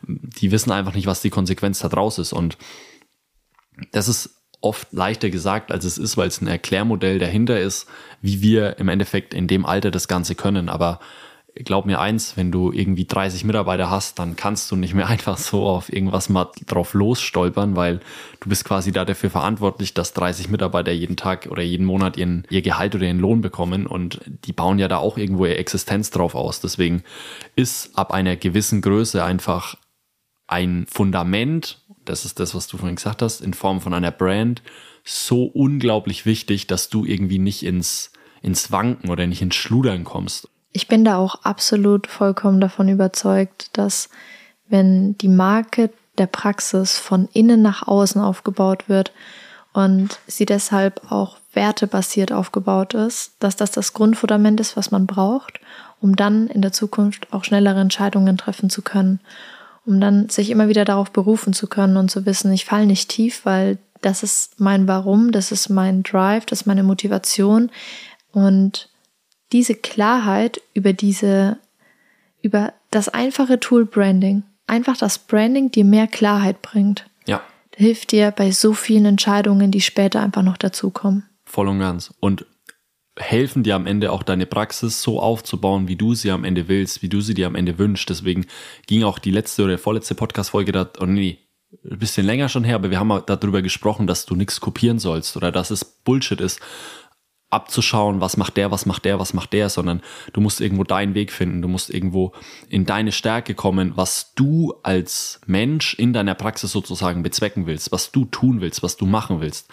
die 0.03 0.51
wissen 0.51 0.73
einfach 0.73 0.95
nicht, 0.95 1.07
was 1.07 1.23
die 1.23 1.31
Konsequenz 1.31 1.79
da 1.79 1.89
draus 1.89 2.19
ist. 2.19 2.33
Und 2.33 2.59
das 3.93 4.09
ist 4.09 4.38
oft 4.61 4.93
leichter 4.93 5.31
gesagt, 5.31 5.71
als 5.71 5.85
es 5.85 5.99
ist, 5.99 6.17
weil 6.17 6.29
es 6.29 6.41
ein 6.41 6.49
Erklärmodell 6.49 7.19
dahinter 7.19 7.61
ist, 7.61 7.87
wie 8.21 8.43
wir 8.43 8.79
im 8.79 8.89
Endeffekt 8.89 9.35
in 9.35 9.47
dem 9.47 9.65
Alter 9.65 9.91
das 9.91 10.09
Ganze 10.09 10.35
können. 10.35 10.69
Aber 10.69 10.99
glaub 11.65 11.87
mir 11.87 12.01
eins, 12.01 12.37
wenn 12.37 12.53
du 12.53 12.73
irgendwie 12.73 13.07
30 13.07 13.45
Mitarbeiter 13.45 13.91
hast, 13.91 14.19
dann 14.19 14.37
kannst 14.37 14.71
du 14.71 14.77
nicht 14.77 14.95
mehr 14.95 15.07
einfach 15.09 15.39
so 15.39 15.67
auf 15.67 15.93
irgendwas 15.93 16.29
mal 16.29 16.51
drauf 16.67 16.95
losstolpern, 16.95 17.77
weil 17.77 18.01
du 18.41 18.49
bist 18.49 18.65
quasi 18.65 18.93
da 18.93 19.05
dafür 19.05 19.31
verantwortlich, 19.31 19.95
dass 19.95 20.13
30 20.13 20.49
Mitarbeiter 20.49 20.93
jeden 20.93 21.17
Tag 21.17 21.49
oder 21.51 21.63
jeden 21.63 21.87
Monat 21.87 22.17
ihren, 22.17 22.47
ihr 22.51 22.63
Gehalt 22.63 22.95
oder 22.95 23.07
ihren 23.07 23.21
Lohn 23.21 23.41
bekommen 23.41 23.87
und 23.87 24.21
die 24.27 24.53
bauen 24.53 24.79
ja 24.79 24.89
da 24.89 24.99
auch 24.99 25.19
irgendwo 25.19 25.47
ihre 25.47 25.59
Existenz 25.59 26.11
drauf 26.11 26.35
aus. 26.35 26.61
Deswegen 26.61 27.03
ist 27.57 27.97
ab 27.97 28.13
einer 28.13 28.37
gewissen 28.37 28.81
Größe 28.81 29.23
einfach 29.23 29.77
ein 30.47 30.87
Fundament 30.89 31.83
das 32.09 32.25
ist 32.25 32.41
das, 32.41 32.55
was 32.55 32.67
du 32.67 32.77
vorhin 32.77 32.97
gesagt 32.97 33.23
hast, 33.23 33.41
in 33.41 33.55
Form 33.55 33.81
von 33.81 33.95
einer 33.95 34.11
Brand, 34.11 34.63
so 35.05 35.45
unglaublich 35.45 36.27
wichtig, 36.27 36.67
dass 36.67 36.89
du 36.89 37.05
irgendwie 37.05 37.39
nicht 37.39 37.63
ins, 37.63 38.13
ins 38.43 38.71
Wanken 38.73 39.11
oder 39.11 39.27
nicht 39.27 39.43
ins 39.43 39.55
Schludern 39.55 40.05
kommst. 40.05 40.49
Ich 40.73 40.89
bin 40.89 41.05
da 41.05 41.17
auch 41.17 41.45
absolut 41.45 42.07
vollkommen 42.07 42.61
davon 42.61 42.89
überzeugt, 42.89 43.71
dass 43.73 44.11
wenn 44.69 45.17
die 45.19 45.29
Marke 45.29 45.91
der 46.19 46.27
Praxis 46.27 46.99
von 46.99 47.29
innen 47.33 47.63
nach 47.63 47.87
außen 47.87 48.21
aufgebaut 48.21 48.89
wird 48.89 49.13
und 49.73 50.19
sie 50.27 50.47
deshalb 50.47 51.11
auch 51.11 51.39
wertebasiert 51.53 52.33
aufgebaut 52.33 52.95
ist, 52.95 53.33
dass 53.41 53.57
das 53.57 53.71
das 53.71 53.93
Grundfundament 53.93 54.61
ist, 54.61 54.77
was 54.77 54.91
man 54.91 55.07
braucht, 55.07 55.61
um 56.01 56.17
dann 56.17 56.49
in 56.49 56.61
der 56.61 56.73
Zukunft 56.73 57.33
auch 57.33 57.45
schnellere 57.45 57.81
Entscheidungen 57.81 58.37
treffen 58.37 58.69
zu 58.69 58.83
können 58.83 59.21
um 59.89 60.01
dann 60.01 60.29
sich 60.29 60.51
immer 60.51 60.69
wieder 60.69 60.85
darauf 60.85 61.11
berufen 61.11 61.55
zu 61.55 61.67
können 61.67 61.97
und 61.97 62.11
zu 62.11 62.27
wissen, 62.27 62.53
ich 62.53 62.67
falle 62.67 62.85
nicht 62.85 63.09
tief, 63.09 63.41
weil 63.45 63.79
das 64.03 64.23
ist 64.23 64.61
mein 64.61 64.87
Warum, 64.87 65.33
das 65.33 65.51
ist 65.51 65.71
mein 65.71 66.03
Drive, 66.03 66.45
das 66.45 66.61
ist 66.61 66.67
meine 66.67 66.83
Motivation 66.83 67.71
und 68.31 68.91
diese 69.51 69.75
Klarheit 69.75 70.61
über 70.75 70.93
diese, 70.93 71.57
über 72.43 72.75
das 72.91 73.09
einfache 73.09 73.61
Tool 73.61 73.87
Branding, 73.87 74.43
einfach 74.67 74.99
das 74.99 75.19
Branding 75.19 75.71
dir 75.71 75.87
mehr 75.87 76.07
Klarheit 76.07 76.61
bringt. 76.61 77.07
Ja. 77.27 77.41
Hilft 77.75 78.13
dir 78.13 78.31
bei 78.31 78.51
so 78.51 78.75
vielen 78.75 79.07
Entscheidungen, 79.07 79.71
die 79.71 79.81
später 79.81 80.21
einfach 80.21 80.43
noch 80.43 80.59
dazukommen. 80.59 81.25
Voll 81.47 81.67
und 81.67 81.79
ganz. 81.79 82.13
Und 82.21 82.45
helfen 83.19 83.63
dir 83.63 83.75
am 83.75 83.87
Ende 83.87 84.13
auch 84.13 84.23
deine 84.23 84.47
Praxis 84.47 85.03
so 85.03 85.21
aufzubauen, 85.21 85.89
wie 85.89 85.97
du 85.97 86.15
sie 86.15 86.31
am 86.31 86.45
Ende 86.45 86.69
willst, 86.69 87.03
wie 87.03 87.09
du 87.09 87.21
sie 87.21 87.35
dir 87.35 87.47
am 87.47 87.55
Ende 87.55 87.79
wünschst. 87.79 88.09
Deswegen 88.09 88.47
ging 88.87 89.05
auch 89.05 89.19
die 89.19 89.31
letzte 89.31 89.65
oder 89.65 89.79
vorletzte 89.79 90.15
Podcast-Folge 90.15 90.73
da, 90.73 90.91
oh 91.01 91.07
nee, 91.07 91.39
ein 91.85 91.99
bisschen 91.99 92.25
länger 92.25 92.49
schon 92.49 92.65
her, 92.65 92.77
aber 92.77 92.91
wir 92.91 92.99
haben 92.99 93.23
darüber 93.27 93.61
gesprochen, 93.63 94.07
dass 94.07 94.25
du 94.25 94.35
nichts 94.35 94.61
kopieren 94.61 94.99
sollst 94.99 95.37
oder 95.37 95.53
dass 95.53 95.71
es 95.71 95.85
Bullshit 95.85 96.41
ist, 96.41 96.61
abzuschauen, 97.51 98.21
was 98.21 98.37
macht 98.37 98.57
der, 98.57 98.71
was 98.71 98.85
macht 98.85 99.05
der, 99.07 99.19
was 99.19 99.33
macht 99.33 99.53
der, 99.55 99.71
sondern 99.71 100.03
du 100.33 100.41
musst 100.41 100.61
irgendwo 100.61 100.85
deinen 100.85 101.15
Weg 101.15 101.33
finden, 101.33 101.63
du 101.63 101.69
musst 101.69 101.89
irgendwo 101.89 102.33
in 102.69 102.85
deine 102.85 103.11
Stärke 103.11 103.55
kommen, 103.55 103.93
was 103.97 104.35
du 104.35 104.75
als 104.83 105.41
Mensch 105.47 105.95
in 105.95 106.13
deiner 106.13 106.35
Praxis 106.35 106.73
sozusagen 106.73 107.23
bezwecken 107.23 107.67
willst, 107.67 107.91
was 107.91 108.13
du 108.13 108.27
tun 108.27 108.61
willst, 108.61 108.83
was 108.83 108.99
du 108.99 109.07
machen 109.07 109.41
willst. 109.41 109.69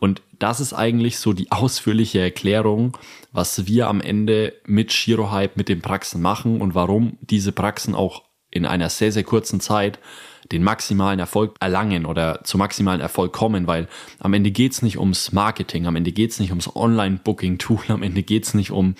Und 0.00 0.20
das 0.38 0.60
ist 0.60 0.74
eigentlich 0.74 1.18
so 1.18 1.32
die 1.32 1.50
ausführliche 1.50 2.20
Erklärung, 2.20 2.96
was 3.32 3.66
wir 3.66 3.88
am 3.88 4.02
Ende 4.02 4.52
mit 4.66 4.92
Shirohype, 4.92 5.54
mit 5.56 5.70
den 5.70 5.80
Praxen 5.80 6.20
machen 6.20 6.60
und 6.60 6.74
warum 6.74 7.16
diese 7.22 7.52
Praxen 7.52 7.94
auch 7.94 8.22
in 8.54 8.64
einer 8.64 8.88
sehr, 8.88 9.12
sehr 9.12 9.24
kurzen 9.24 9.60
Zeit 9.60 9.98
den 10.52 10.62
maximalen 10.62 11.18
Erfolg 11.18 11.56
erlangen 11.60 12.06
oder 12.06 12.44
zu 12.44 12.58
maximalen 12.58 13.00
Erfolg 13.00 13.32
kommen, 13.32 13.66
weil 13.66 13.88
am 14.18 14.34
Ende 14.34 14.50
geht's 14.50 14.82
nicht 14.82 14.98
ums 14.98 15.32
Marketing, 15.32 15.86
am 15.86 15.96
Ende 15.96 16.12
geht's 16.12 16.38
nicht 16.38 16.50
ums 16.50 16.74
Online-Booking-Tool, 16.74 17.84
am 17.88 18.02
Ende 18.02 18.22
geht's 18.22 18.54
nicht 18.54 18.70
um, 18.70 18.94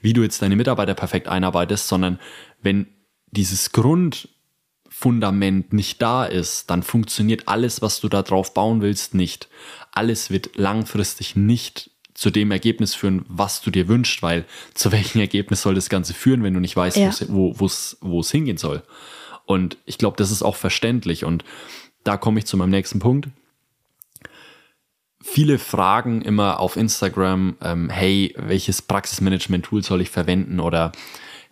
wie 0.00 0.12
du 0.12 0.22
jetzt 0.22 0.42
deine 0.42 0.56
Mitarbeiter 0.56 0.94
perfekt 0.94 1.28
einarbeitest, 1.28 1.88
sondern 1.88 2.18
wenn 2.62 2.86
dieses 3.30 3.72
Grundfundament 3.72 5.72
nicht 5.72 6.00
da 6.00 6.24
ist, 6.24 6.70
dann 6.70 6.82
funktioniert 6.82 7.48
alles, 7.48 7.82
was 7.82 8.00
du 8.00 8.08
da 8.08 8.22
drauf 8.22 8.54
bauen 8.54 8.80
willst, 8.80 9.14
nicht. 9.14 9.48
Alles 9.92 10.30
wird 10.30 10.56
langfristig 10.56 11.36
nicht 11.36 11.90
zu 12.14 12.30
dem 12.30 12.50
Ergebnis 12.52 12.94
führen, 12.94 13.24
was 13.28 13.60
du 13.60 13.70
dir 13.70 13.88
wünschst, 13.88 14.22
weil 14.22 14.44
zu 14.72 14.92
welchem 14.92 15.20
Ergebnis 15.20 15.62
soll 15.62 15.74
das 15.74 15.88
Ganze 15.88 16.14
führen, 16.14 16.42
wenn 16.42 16.54
du 16.54 16.60
nicht 16.60 16.76
weißt, 16.76 16.96
ja. 16.96 17.10
wo 17.28 17.66
es 17.66 18.30
hingehen 18.30 18.56
soll. 18.56 18.82
Und 19.46 19.76
ich 19.84 19.98
glaube, 19.98 20.16
das 20.16 20.30
ist 20.30 20.42
auch 20.42 20.56
verständlich. 20.56 21.24
Und 21.24 21.44
da 22.04 22.16
komme 22.16 22.38
ich 22.38 22.46
zu 22.46 22.56
meinem 22.56 22.70
nächsten 22.70 22.98
Punkt. 22.98 23.28
Viele 25.20 25.58
fragen 25.58 26.22
immer 26.22 26.60
auf 26.60 26.76
Instagram, 26.76 27.56
ähm, 27.62 27.90
hey, 27.90 28.34
welches 28.36 28.82
Praxismanagement-Tool 28.82 29.82
soll 29.82 30.02
ich 30.02 30.10
verwenden? 30.10 30.60
Oder 30.60 30.92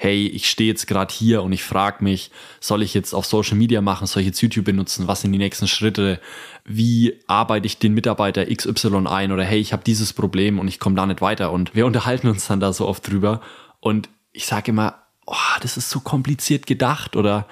hey, 0.02 0.26
ich 0.26 0.50
stehe 0.50 0.68
jetzt 0.68 0.88
gerade 0.88 1.14
hier 1.14 1.44
und 1.44 1.52
ich 1.52 1.62
frage 1.62 2.02
mich, 2.02 2.32
soll 2.58 2.82
ich 2.82 2.92
jetzt 2.92 3.14
auf 3.14 3.24
Social 3.24 3.56
Media 3.56 3.80
machen, 3.80 4.08
soll 4.08 4.22
ich 4.22 4.26
jetzt 4.26 4.42
YouTube 4.42 4.64
benutzen, 4.64 5.06
was 5.06 5.20
sind 5.20 5.30
die 5.30 5.38
nächsten 5.38 5.68
Schritte, 5.68 6.18
wie 6.64 7.20
arbeite 7.28 7.66
ich 7.66 7.78
den 7.78 7.94
Mitarbeiter 7.94 8.44
XY 8.44 9.06
ein? 9.06 9.30
Oder 9.30 9.44
hey, 9.44 9.60
ich 9.60 9.72
habe 9.72 9.84
dieses 9.84 10.12
Problem 10.12 10.58
und 10.58 10.66
ich 10.66 10.80
komme 10.80 10.96
da 10.96 11.06
nicht 11.06 11.20
weiter. 11.20 11.52
Und 11.52 11.76
wir 11.76 11.86
unterhalten 11.86 12.26
uns 12.26 12.48
dann 12.48 12.58
da 12.58 12.72
so 12.72 12.88
oft 12.88 13.08
drüber. 13.08 13.42
Und 13.78 14.08
ich 14.32 14.46
sage 14.46 14.72
immer, 14.72 14.96
oh, 15.24 15.36
das 15.60 15.76
ist 15.76 15.88
so 15.88 16.00
kompliziert 16.00 16.66
gedacht. 16.66 17.14
Oder 17.14 17.46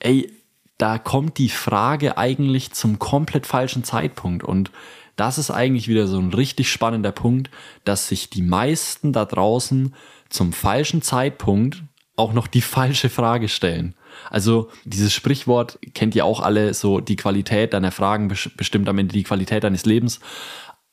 ey, 0.00 0.32
da 0.78 0.98
kommt 0.98 1.38
die 1.38 1.50
Frage 1.50 2.18
eigentlich 2.18 2.72
zum 2.72 2.98
komplett 2.98 3.46
falschen 3.46 3.84
Zeitpunkt. 3.84 4.42
Und 4.42 4.72
das 5.14 5.38
ist 5.38 5.52
eigentlich 5.52 5.86
wieder 5.86 6.08
so 6.08 6.18
ein 6.18 6.34
richtig 6.34 6.72
spannender 6.72 7.12
Punkt, 7.12 7.48
dass 7.84 8.08
sich 8.08 8.28
die 8.28 8.42
meisten 8.42 9.12
da 9.12 9.24
draußen 9.24 9.94
zum 10.30 10.52
falschen 10.52 11.00
Zeitpunkt 11.00 11.84
auch 12.16 12.32
noch 12.32 12.46
die 12.46 12.60
falsche 12.60 13.08
Frage 13.08 13.48
stellen. 13.48 13.94
Also 14.30 14.70
dieses 14.84 15.12
Sprichwort 15.12 15.78
kennt 15.94 16.14
ihr 16.14 16.24
auch 16.24 16.40
alle, 16.40 16.74
so 16.74 17.00
die 17.00 17.16
Qualität 17.16 17.72
deiner 17.72 17.90
Fragen 17.90 18.28
bestimmt 18.28 18.88
am 18.88 18.98
Ende 18.98 19.14
die 19.14 19.22
Qualität 19.22 19.64
deines 19.64 19.86
Lebens. 19.86 20.20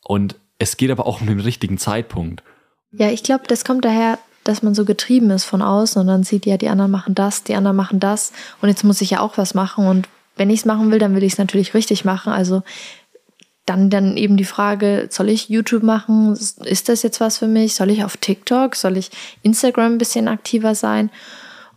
Und 0.03 0.35
es 0.57 0.77
geht 0.77 0.91
aber 0.91 1.05
auch 1.05 1.21
um 1.21 1.27
den 1.27 1.39
richtigen 1.39 1.77
Zeitpunkt. 1.77 2.43
Ja, 2.91 3.09
ich 3.09 3.23
glaube, 3.23 3.43
das 3.47 3.65
kommt 3.65 3.85
daher, 3.85 4.17
dass 4.43 4.63
man 4.63 4.73
so 4.73 4.85
getrieben 4.85 5.29
ist 5.29 5.43
von 5.43 5.61
außen 5.61 6.01
und 6.01 6.07
dann 6.07 6.23
sieht, 6.23 6.45
ja, 6.45 6.57
die 6.57 6.69
anderen 6.69 6.91
machen 6.91 7.13
das, 7.13 7.43
die 7.43 7.55
anderen 7.55 7.77
machen 7.77 7.99
das 7.99 8.31
und 8.61 8.69
jetzt 8.69 8.83
muss 8.83 9.01
ich 9.01 9.11
ja 9.11 9.19
auch 9.19 9.37
was 9.37 9.53
machen 9.53 9.85
und 9.85 10.07
wenn 10.37 10.49
ich 10.49 10.61
es 10.61 10.65
machen 10.65 10.89
will, 10.89 10.99
dann 10.99 11.15
will 11.15 11.23
ich 11.23 11.33
es 11.33 11.37
natürlich 11.37 11.73
richtig 11.73 12.05
machen. 12.05 12.31
Also 12.31 12.63
dann, 13.69 13.91
dann 13.91 14.17
eben 14.17 14.35
die 14.35 14.45
Frage, 14.45 15.07
soll 15.11 15.29
ich 15.29 15.49
YouTube 15.49 15.83
machen? 15.83 16.33
Ist 16.33 16.89
das 16.89 17.03
jetzt 17.03 17.21
was 17.21 17.37
für 17.37 17.47
mich? 17.47 17.75
Soll 17.75 17.91
ich 17.91 18.03
auf 18.03 18.17
TikTok? 18.17 18.75
Soll 18.75 18.97
ich 18.97 19.11
Instagram 19.43 19.93
ein 19.93 19.97
bisschen 19.99 20.27
aktiver 20.27 20.73
sein? 20.73 21.11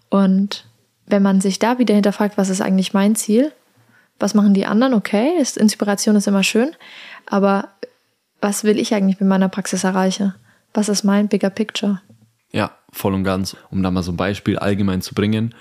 Und 0.09 0.65
wenn 1.07 1.23
man 1.23 1.43
sich 1.43 1.59
da 1.59 1.79
wieder 1.79 1.95
hinterfragt, 1.95 2.39
was 2.39 2.49
ist 2.49 2.63
eigentlich 2.63 2.95
mein 2.95 3.15
Ziel? 3.15 3.53
Was 4.19 4.33
machen 4.33 4.55
die 4.55 4.65
anderen? 4.65 4.95
Okay, 4.95 5.37
ist, 5.39 5.59
Inspiration 5.59 6.17
ist 6.17 6.27
immer 6.27 6.43
schön. 6.43 6.75
Aber 7.27 7.69
was 8.41 8.65
will 8.65 8.79
ich 8.79 8.95
eigentlich 8.95 9.21
mit 9.21 9.29
meiner 9.29 9.51
Praxis 9.51 9.85
erreichen? 9.85 10.35
Was 10.73 10.89
ist 10.89 11.05
mein 11.05 11.29
bigger 11.29 11.51
picture? 11.51 12.01
Ja, 12.53 12.71
voll 12.91 13.13
und 13.13 13.25
ganz. 13.25 13.55
Um 13.71 13.83
da 13.83 13.91
mal 13.91 14.03
so 14.03 14.13
ein 14.13 14.17
Beispiel 14.17 14.59
allgemein 14.59 15.03
zu 15.03 15.15
bringen. 15.15 15.55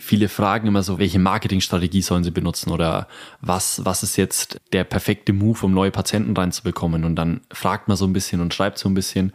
Viele 0.00 0.28
fragen 0.28 0.68
immer 0.68 0.82
so, 0.82 0.98
welche 0.98 1.18
Marketingstrategie 1.18 2.02
sollen 2.02 2.24
sie 2.24 2.30
benutzen 2.30 2.70
oder 2.70 3.08
was, 3.40 3.84
was 3.84 4.02
ist 4.02 4.16
jetzt 4.16 4.60
der 4.72 4.84
perfekte 4.84 5.32
Move, 5.32 5.66
um 5.66 5.74
neue 5.74 5.90
Patienten 5.90 6.36
reinzubekommen? 6.36 7.04
Und 7.04 7.16
dann 7.16 7.40
fragt 7.52 7.88
man 7.88 7.96
so 7.96 8.06
ein 8.06 8.12
bisschen 8.12 8.40
und 8.40 8.54
schreibt 8.54 8.78
so 8.78 8.88
ein 8.88 8.94
bisschen. 8.94 9.32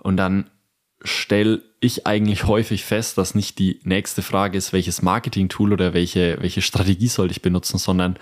Und 0.00 0.16
dann 0.16 0.50
stelle 1.02 1.62
ich 1.80 2.06
eigentlich 2.06 2.44
häufig 2.44 2.84
fest, 2.84 3.16
dass 3.18 3.34
nicht 3.34 3.58
die 3.58 3.80
nächste 3.84 4.22
Frage 4.22 4.58
ist, 4.58 4.72
welches 4.72 5.00
Marketing-Tool 5.02 5.72
oder 5.72 5.94
welche, 5.94 6.36
welche 6.40 6.60
Strategie 6.60 7.08
sollte 7.08 7.32
ich 7.32 7.42
benutzen, 7.42 7.78
sondern 7.78 8.18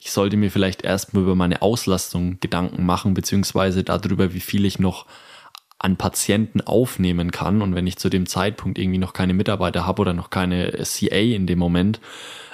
ich 0.00 0.10
sollte 0.10 0.36
mir 0.36 0.50
vielleicht 0.50 0.82
erstmal 0.82 1.22
über 1.22 1.34
meine 1.34 1.62
Auslastung 1.62 2.38
Gedanken 2.40 2.84
machen, 2.86 3.14
beziehungsweise 3.14 3.84
darüber, 3.84 4.34
wie 4.34 4.40
viel 4.40 4.64
ich 4.64 4.78
noch 4.78 5.06
an 5.78 5.96
Patienten 5.96 6.60
aufnehmen 6.60 7.30
kann. 7.30 7.62
Und 7.62 7.74
wenn 7.74 7.86
ich 7.86 7.96
zu 7.96 8.08
dem 8.08 8.26
Zeitpunkt 8.26 8.78
irgendwie 8.78 8.98
noch 8.98 9.12
keine 9.12 9.34
Mitarbeiter 9.34 9.86
habe 9.86 10.02
oder 10.02 10.12
noch 10.12 10.30
keine 10.30 10.70
CA 10.70 11.16
in 11.16 11.46
dem 11.46 11.58
Moment 11.58 12.00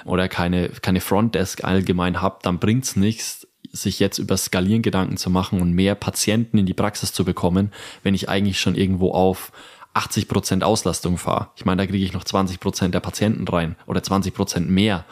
oder 0.05 0.27
keine, 0.27 0.69
keine 0.69 1.01
Frontdesk 1.01 1.63
allgemein 1.63 2.21
habe, 2.21 2.39
dann 2.41 2.59
bringt's 2.59 2.95
nichts, 2.95 3.47
sich 3.71 3.99
jetzt 3.99 4.17
über 4.17 4.35
Skalieren 4.35 4.81
Gedanken 4.81 5.17
zu 5.17 5.29
machen 5.29 5.61
und 5.61 5.73
mehr 5.73 5.95
Patienten 5.95 6.57
in 6.57 6.65
die 6.65 6.73
Praxis 6.73 7.13
zu 7.13 7.23
bekommen, 7.23 7.71
wenn 8.03 8.15
ich 8.15 8.27
eigentlich 8.27 8.59
schon 8.59 8.75
irgendwo 8.75 9.11
auf 9.11 9.51
80 9.93 10.27
Prozent 10.27 10.63
Auslastung 10.63 11.17
fahre. 11.17 11.49
Ich 11.55 11.65
meine, 11.65 11.81
da 11.81 11.87
kriege 11.87 12.03
ich 12.03 12.13
noch 12.13 12.23
20 12.23 12.59
Prozent 12.59 12.95
der 12.95 13.01
Patienten 13.01 13.47
rein 13.47 13.75
oder 13.87 14.01
20 14.01 14.33
Prozent 14.33 14.69
mehr. 14.69 15.05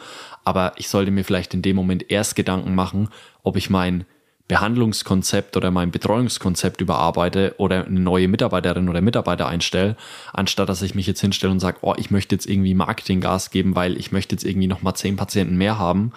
Aber 0.44 0.72
ich 0.76 0.88
sollte 0.88 1.10
mir 1.10 1.24
vielleicht 1.24 1.54
in 1.54 1.62
dem 1.62 1.76
Moment 1.76 2.10
erst 2.10 2.34
Gedanken 2.34 2.74
machen, 2.74 3.08
ob 3.42 3.56
ich 3.56 3.70
mein 3.70 4.04
Behandlungskonzept 4.50 5.56
oder 5.56 5.70
mein 5.70 5.92
Betreuungskonzept 5.92 6.80
überarbeite 6.80 7.54
oder 7.58 7.86
eine 7.86 8.00
neue 8.00 8.26
Mitarbeiterin 8.26 8.88
oder 8.88 9.00
Mitarbeiter 9.00 9.46
einstelle, 9.46 9.96
anstatt 10.32 10.68
dass 10.68 10.82
ich 10.82 10.96
mich 10.96 11.06
jetzt 11.06 11.20
hinstelle 11.20 11.52
und 11.52 11.60
sage, 11.60 11.78
oh, 11.82 11.94
ich 11.96 12.10
möchte 12.10 12.34
jetzt 12.34 12.46
irgendwie 12.46 12.74
Marketinggas 12.74 13.52
geben, 13.52 13.76
weil 13.76 13.96
ich 13.96 14.10
möchte 14.10 14.34
jetzt 14.34 14.44
irgendwie 14.44 14.66
nochmal 14.66 14.96
zehn 14.96 15.14
Patienten 15.14 15.56
mehr 15.56 15.78
haben. 15.78 16.10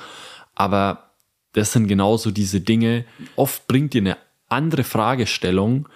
Aber 0.56 1.12
das 1.52 1.74
sind 1.74 1.88
genauso 1.88 2.32
diese 2.32 2.60
Dinge. 2.60 3.06
Oft 3.36 3.68
bringt 3.68 3.94
dir 3.94 4.02
eine 4.02 4.18
andere 4.50 4.84
Fragestellung 4.84 5.88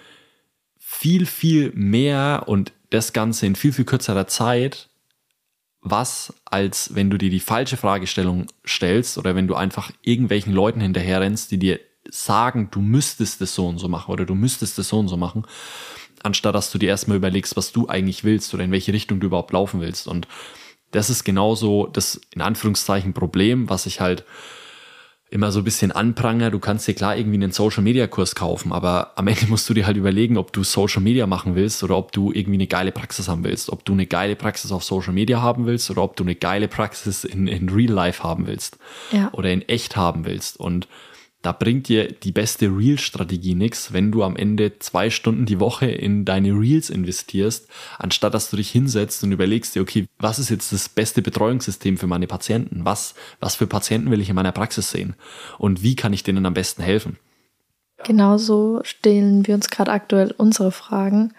viel, 0.78 1.26
viel 1.26 1.72
mehr 1.74 2.44
und 2.46 2.70
das 2.90 3.12
Ganze 3.12 3.46
in 3.46 3.56
viel, 3.56 3.72
viel 3.72 3.84
kürzerer 3.84 4.28
Zeit, 4.28 4.88
was 5.80 6.34
als 6.44 6.94
wenn 6.94 7.10
du 7.10 7.18
dir 7.18 7.30
die 7.30 7.40
falsche 7.40 7.76
Fragestellung 7.76 8.46
stellst 8.64 9.18
oder 9.18 9.34
wenn 9.34 9.48
du 9.48 9.56
einfach 9.56 9.90
irgendwelchen 10.02 10.52
Leuten 10.52 10.80
hinterherrennst, 10.80 11.50
die 11.50 11.58
dir 11.58 11.80
sagen, 12.10 12.68
du 12.70 12.80
müsstest 12.80 13.40
es 13.42 13.54
so 13.54 13.66
und 13.66 13.78
so 13.78 13.88
machen 13.88 14.12
oder 14.12 14.24
du 14.24 14.34
müsstest 14.34 14.78
es 14.78 14.88
so 14.88 14.98
und 14.98 15.08
so 15.08 15.16
machen, 15.16 15.44
anstatt 16.22 16.54
dass 16.54 16.70
du 16.70 16.78
dir 16.78 16.88
erstmal 16.88 17.16
überlegst, 17.16 17.56
was 17.56 17.72
du 17.72 17.88
eigentlich 17.88 18.24
willst 18.24 18.52
oder 18.54 18.64
in 18.64 18.72
welche 18.72 18.92
Richtung 18.92 19.20
du 19.20 19.26
überhaupt 19.26 19.52
laufen 19.52 19.80
willst. 19.80 20.08
Und 20.08 20.26
das 20.90 21.10
ist 21.10 21.24
genauso 21.24 21.86
das 21.86 22.20
in 22.34 22.40
Anführungszeichen 22.40 23.12
Problem, 23.12 23.68
was 23.68 23.86
ich 23.86 24.00
halt 24.00 24.24
immer 25.30 25.52
so 25.52 25.60
ein 25.60 25.64
bisschen 25.64 25.92
anpranger. 25.92 26.50
Du 26.50 26.58
kannst 26.58 26.88
dir 26.88 26.94
klar 26.94 27.16
irgendwie 27.16 27.36
einen 27.36 27.52
Social 27.52 27.82
Media 27.82 28.06
Kurs 28.06 28.34
kaufen, 28.34 28.72
aber 28.72 29.12
am 29.16 29.26
Ende 29.26 29.46
musst 29.48 29.68
du 29.68 29.74
dir 29.74 29.86
halt 29.86 29.96
überlegen, 29.96 30.38
ob 30.38 30.52
du 30.52 30.64
Social 30.64 31.02
Media 31.02 31.26
machen 31.26 31.54
willst 31.54 31.82
oder 31.82 31.96
ob 31.96 32.12
du 32.12 32.32
irgendwie 32.32 32.54
eine 32.54 32.66
geile 32.66 32.92
Praxis 32.92 33.28
haben 33.28 33.44
willst. 33.44 33.70
Ob 33.70 33.84
du 33.84 33.92
eine 33.92 34.06
geile 34.06 34.36
Praxis 34.36 34.72
auf 34.72 34.84
Social 34.84 35.12
Media 35.12 35.42
haben 35.42 35.66
willst 35.66 35.90
oder 35.90 36.02
ob 36.02 36.16
du 36.16 36.24
eine 36.24 36.34
geile 36.34 36.68
Praxis 36.68 37.24
in, 37.24 37.46
in 37.46 37.68
Real 37.68 37.92
Life 37.92 38.22
haben 38.22 38.46
willst. 38.46 38.78
Ja. 39.12 39.30
Oder 39.32 39.52
in 39.52 39.62
echt 39.68 39.96
haben 39.96 40.24
willst. 40.24 40.58
Und 40.58 40.88
da 41.42 41.52
bringt 41.52 41.88
dir 41.88 42.10
die 42.10 42.32
beste 42.32 42.66
Reel-Strategie 42.66 43.54
nichts, 43.54 43.92
wenn 43.92 44.10
du 44.10 44.24
am 44.24 44.34
Ende 44.34 44.78
zwei 44.80 45.08
Stunden 45.08 45.46
die 45.46 45.60
Woche 45.60 45.86
in 45.86 46.24
deine 46.24 46.50
Reels 46.50 46.90
investierst, 46.90 47.68
anstatt 47.98 48.34
dass 48.34 48.50
du 48.50 48.56
dich 48.56 48.70
hinsetzt 48.70 49.22
und 49.22 49.30
überlegst 49.30 49.74
dir, 49.74 49.82
okay, 49.82 50.06
was 50.18 50.40
ist 50.40 50.48
jetzt 50.48 50.72
das 50.72 50.88
beste 50.88 51.22
Betreuungssystem 51.22 51.96
für 51.96 52.08
meine 52.08 52.26
Patienten? 52.26 52.84
Was, 52.84 53.14
was 53.38 53.54
für 53.54 53.68
Patienten 53.68 54.10
will 54.10 54.20
ich 54.20 54.28
in 54.28 54.34
meiner 54.34 54.52
Praxis 54.52 54.90
sehen? 54.90 55.14
Und 55.58 55.82
wie 55.82 55.94
kann 55.94 56.12
ich 56.12 56.24
denen 56.24 56.44
am 56.44 56.54
besten 56.54 56.82
helfen? 56.82 57.18
Genauso 58.04 58.80
stellen 58.82 59.46
wir 59.46 59.54
uns 59.54 59.70
gerade 59.70 59.92
aktuell 59.92 60.34
unsere 60.36 60.72
Fragen, 60.72 61.34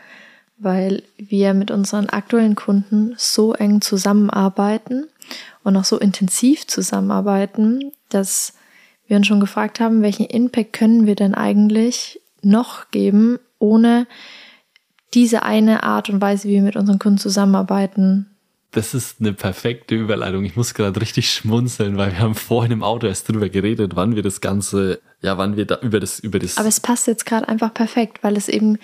weil 0.58 1.04
wir 1.18 1.54
mit 1.54 1.72
unseren 1.72 2.08
aktuellen 2.08 2.56
Kunden 2.56 3.16
so 3.18 3.54
eng 3.54 3.82
zusammenarbeiten 3.82 5.08
und 5.64 5.76
auch 5.76 5.86
so 5.86 5.98
intensiv 5.98 6.68
zusammenarbeiten, 6.68 7.92
dass 8.10 8.54
wir 9.10 9.18
uns 9.18 9.28
schon 9.28 9.40
gefragt 9.40 9.80
haben, 9.80 10.02
welchen 10.02 10.26
Impact 10.26 10.74
können 10.74 11.06
wir 11.06 11.16
denn 11.16 11.34
eigentlich 11.34 12.22
noch 12.42 12.90
geben, 12.92 13.40
ohne 13.58 14.08
diese 15.14 15.44
eine 15.44 15.84
Art 15.84 16.10
und 16.10 16.22
Weise, 16.22 16.48
wie 16.48 16.54
wir 16.54 16.62
mit 16.62 16.76
unseren 16.76 17.00
Kunden 17.00 17.18
zusammenarbeiten. 17.18 18.28
Das 18.72 18.94
ist 18.94 19.20
eine 19.20 19.34
perfekte 19.34 19.96
Überleitung. 19.96 20.46
Ich 20.46 20.56
muss 20.56 20.76
gerade 20.76 21.02
richtig 21.02 21.34
schmunzeln, 21.34 21.98
weil 21.98 22.12
wir 22.12 22.20
haben 22.20 22.36
vorhin 22.36 22.72
im 22.72 22.84
Auto 22.84 23.08
erst 23.08 23.28
drüber 23.28 23.50
geredet, 23.50 23.96
wann 23.96 24.16
wir 24.16 24.22
das 24.22 24.42
Ganze, 24.42 25.02
ja, 25.22 25.40
wann 25.40 25.58
wir 25.58 25.66
da 25.66 25.80
über 25.82 26.00
das, 26.00 26.20
über 26.20 26.38
das. 26.38 26.60
Aber 26.60 26.68
es 26.68 26.80
passt 26.80 27.08
jetzt 27.08 27.26
gerade 27.26 27.48
einfach 27.48 27.74
perfekt, 27.74 28.20
weil 28.22 28.38
es 28.38 28.48
eben 28.48 28.78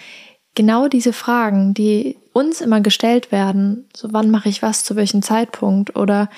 genau 0.55 0.87
diese 0.87 1.13
Fragen, 1.13 1.73
die 1.73 2.17
uns 2.33 2.59
immer 2.59 2.81
gestellt 2.81 3.31
werden, 3.31 3.85
so 3.95 4.09
wann 4.11 4.29
mache 4.29 4.49
ich 4.49 4.61
was, 4.61 4.83
zu 4.83 4.95
welchem 4.95 5.21
Zeitpunkt 5.21 5.95
oder 5.95 6.29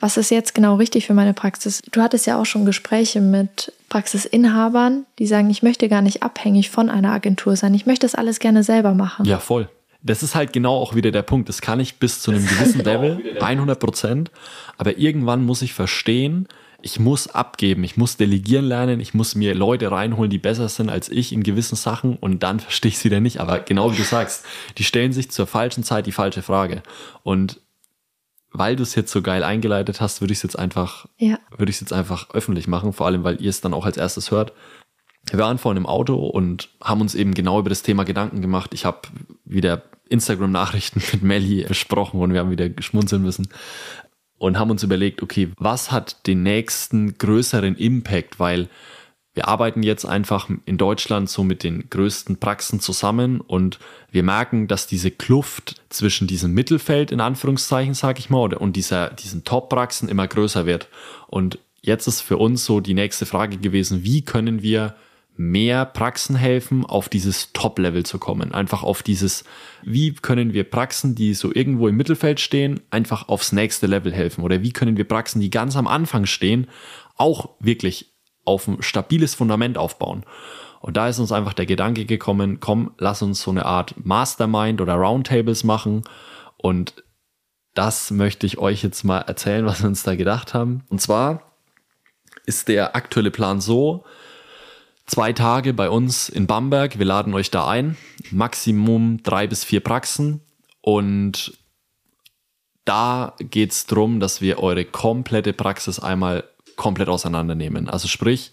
was 0.00 0.16
ist 0.16 0.30
jetzt 0.30 0.54
genau 0.54 0.74
richtig 0.74 1.06
für 1.06 1.14
meine 1.14 1.32
Praxis. 1.32 1.80
Du 1.92 2.02
hattest 2.02 2.26
ja 2.26 2.38
auch 2.38 2.44
schon 2.44 2.66
Gespräche 2.66 3.20
mit 3.20 3.72
Praxisinhabern, 3.88 5.06
die 5.18 5.26
sagen, 5.26 5.48
ich 5.48 5.62
möchte 5.62 5.88
gar 5.88 6.02
nicht 6.02 6.22
abhängig 6.22 6.68
von 6.70 6.90
einer 6.90 7.12
Agentur 7.12 7.56
sein, 7.56 7.72
ich 7.72 7.86
möchte 7.86 8.04
das 8.06 8.14
alles 8.14 8.38
gerne 8.38 8.62
selber 8.62 8.92
machen. 8.92 9.24
Ja, 9.24 9.38
voll. 9.38 9.68
Das 10.02 10.22
ist 10.22 10.34
halt 10.34 10.52
genau 10.52 10.76
auch 10.76 10.94
wieder 10.94 11.10
der 11.10 11.22
Punkt. 11.22 11.48
Das 11.48 11.60
kann 11.60 11.80
ich 11.80 11.98
bis 11.98 12.20
zu 12.20 12.30
einem 12.30 12.46
gewissen 12.46 12.84
Level, 12.84 13.20
100 13.40 13.80
Prozent. 13.80 14.30
Aber 14.78 14.98
irgendwann 14.98 15.44
muss 15.44 15.62
ich 15.62 15.74
verstehen, 15.74 16.46
ich 16.86 17.00
muss 17.00 17.26
abgeben, 17.26 17.82
ich 17.82 17.96
muss 17.96 18.16
delegieren 18.16 18.64
lernen, 18.64 19.00
ich 19.00 19.12
muss 19.12 19.34
mir 19.34 19.56
Leute 19.56 19.90
reinholen, 19.90 20.30
die 20.30 20.38
besser 20.38 20.68
sind 20.68 20.88
als 20.88 21.08
ich 21.08 21.32
in 21.32 21.42
gewissen 21.42 21.74
Sachen 21.74 22.14
und 22.16 22.44
dann 22.44 22.60
verstehe 22.66 22.90
ich 22.90 22.98
sie 22.98 23.06
wieder 23.06 23.18
nicht. 23.18 23.40
Aber 23.40 23.58
genau 23.58 23.92
wie 23.92 23.96
du 23.96 24.04
sagst, 24.04 24.46
die 24.78 24.84
stellen 24.84 25.12
sich 25.12 25.32
zur 25.32 25.48
falschen 25.48 25.82
Zeit 25.82 26.06
die 26.06 26.12
falsche 26.12 26.42
Frage. 26.42 26.84
Und 27.24 27.60
weil 28.52 28.76
du 28.76 28.84
es 28.84 28.94
jetzt 28.94 29.10
so 29.10 29.20
geil 29.20 29.42
eingeleitet 29.42 30.00
hast, 30.00 30.20
würde 30.20 30.32
ich 30.32 30.38
es 30.38 30.44
jetzt 30.44 30.58
einfach, 30.58 31.06
ja. 31.18 31.40
würde 31.50 31.70
ich 31.70 31.76
es 31.76 31.80
jetzt 31.80 31.92
einfach 31.92 32.30
öffentlich 32.30 32.68
machen, 32.68 32.92
vor 32.92 33.06
allem 33.06 33.24
weil 33.24 33.42
ihr 33.42 33.50
es 33.50 33.60
dann 33.60 33.74
auch 33.74 33.84
als 33.84 33.96
erstes 33.96 34.30
hört. 34.30 34.52
Wir 35.28 35.40
waren 35.40 35.58
vorhin 35.58 35.82
im 35.82 35.86
Auto 35.86 36.24
und 36.24 36.70
haben 36.80 37.00
uns 37.00 37.16
eben 37.16 37.34
genau 37.34 37.58
über 37.58 37.68
das 37.68 37.82
Thema 37.82 38.04
Gedanken 38.04 38.42
gemacht. 38.42 38.72
Ich 38.72 38.84
habe 38.84 39.00
wieder 39.44 39.82
Instagram-Nachrichten 40.08 41.02
mit 41.12 41.24
Melly 41.24 41.64
besprochen 41.64 42.20
und 42.20 42.32
wir 42.32 42.38
haben 42.38 42.52
wieder 42.52 42.68
geschmunzeln 42.68 43.22
müssen 43.22 43.48
und 44.38 44.58
haben 44.58 44.70
uns 44.70 44.82
überlegt, 44.82 45.22
okay, 45.22 45.50
was 45.58 45.90
hat 45.90 46.26
den 46.26 46.42
nächsten 46.42 47.18
größeren 47.18 47.76
Impact, 47.76 48.38
weil 48.38 48.68
wir 49.36 49.48
arbeiten 49.48 49.82
jetzt 49.82 50.06
einfach 50.06 50.48
in 50.64 50.78
Deutschland 50.78 51.28
so 51.28 51.44
mit 51.44 51.62
den 51.62 51.90
größten 51.90 52.38
Praxen 52.38 52.80
zusammen 52.80 53.42
und 53.42 53.78
wir 54.10 54.22
merken, 54.22 54.66
dass 54.66 54.86
diese 54.86 55.10
Kluft 55.10 55.82
zwischen 55.90 56.26
diesem 56.26 56.54
Mittelfeld 56.54 57.10
in 57.10 57.20
Anführungszeichen, 57.20 57.92
sage 57.92 58.18
ich 58.18 58.30
mal, 58.30 58.54
und 58.54 58.76
dieser, 58.76 59.10
diesen 59.10 59.44
Top-Praxen 59.44 60.08
immer 60.08 60.26
größer 60.26 60.64
wird. 60.64 60.88
Und 61.26 61.58
jetzt 61.82 62.06
ist 62.06 62.22
für 62.22 62.38
uns 62.38 62.64
so 62.64 62.80
die 62.80 62.94
nächste 62.94 63.26
Frage 63.26 63.58
gewesen, 63.58 64.04
wie 64.04 64.22
können 64.22 64.62
wir 64.62 64.96
mehr 65.36 65.84
Praxen 65.84 66.36
helfen, 66.36 66.84
auf 66.84 67.08
dieses 67.08 67.52
Top-Level 67.52 68.04
zu 68.04 68.18
kommen. 68.18 68.52
Einfach 68.52 68.82
auf 68.82 69.02
dieses, 69.02 69.44
wie 69.82 70.14
können 70.14 70.52
wir 70.52 70.64
Praxen, 70.64 71.14
die 71.14 71.34
so 71.34 71.54
irgendwo 71.54 71.88
im 71.88 71.96
Mittelfeld 71.96 72.40
stehen, 72.40 72.80
einfach 72.90 73.28
aufs 73.28 73.52
nächste 73.52 73.86
Level 73.86 74.12
helfen? 74.12 74.42
Oder 74.42 74.62
wie 74.62 74.72
können 74.72 74.96
wir 74.96 75.06
Praxen, 75.06 75.40
die 75.40 75.50
ganz 75.50 75.76
am 75.76 75.86
Anfang 75.86 76.26
stehen, 76.26 76.68
auch 77.16 77.50
wirklich 77.60 78.14
auf 78.44 78.66
ein 78.66 78.82
stabiles 78.82 79.34
Fundament 79.34 79.78
aufbauen? 79.78 80.24
Und 80.80 80.96
da 80.96 81.08
ist 81.08 81.18
uns 81.18 81.32
einfach 81.32 81.52
der 81.52 81.66
Gedanke 81.66 82.04
gekommen, 82.04 82.60
komm, 82.60 82.92
lass 82.98 83.22
uns 83.22 83.42
so 83.42 83.50
eine 83.50 83.66
Art 83.66 83.94
Mastermind 84.04 84.80
oder 84.80 84.94
Roundtables 84.94 85.64
machen. 85.64 86.02
Und 86.56 87.02
das 87.74 88.10
möchte 88.10 88.46
ich 88.46 88.58
euch 88.58 88.82
jetzt 88.82 89.04
mal 89.04 89.18
erzählen, 89.18 89.66
was 89.66 89.82
wir 89.82 89.88
uns 89.88 90.02
da 90.02 90.14
gedacht 90.14 90.54
haben. 90.54 90.84
Und 90.88 91.00
zwar 91.00 91.42
ist 92.46 92.68
der 92.68 92.96
aktuelle 92.96 93.30
Plan 93.30 93.60
so, 93.60 94.04
Zwei 95.06 95.32
Tage 95.32 95.72
bei 95.72 95.88
uns 95.88 96.28
in 96.28 96.46
Bamberg. 96.46 96.98
Wir 96.98 97.06
laden 97.06 97.32
euch 97.34 97.50
da 97.50 97.68
ein. 97.68 97.96
Maximum 98.30 99.22
drei 99.22 99.46
bis 99.46 99.64
vier 99.64 99.80
Praxen. 99.80 100.40
Und 100.80 101.56
da 102.84 103.34
geht 103.38 103.72
es 103.72 103.86
darum, 103.86 104.20
dass 104.20 104.40
wir 104.40 104.58
eure 104.58 104.84
komplette 104.84 105.52
Praxis 105.52 105.98
einmal 105.98 106.44
komplett 106.76 107.08
auseinandernehmen. 107.08 107.88
Also 107.88 108.08
sprich, 108.08 108.52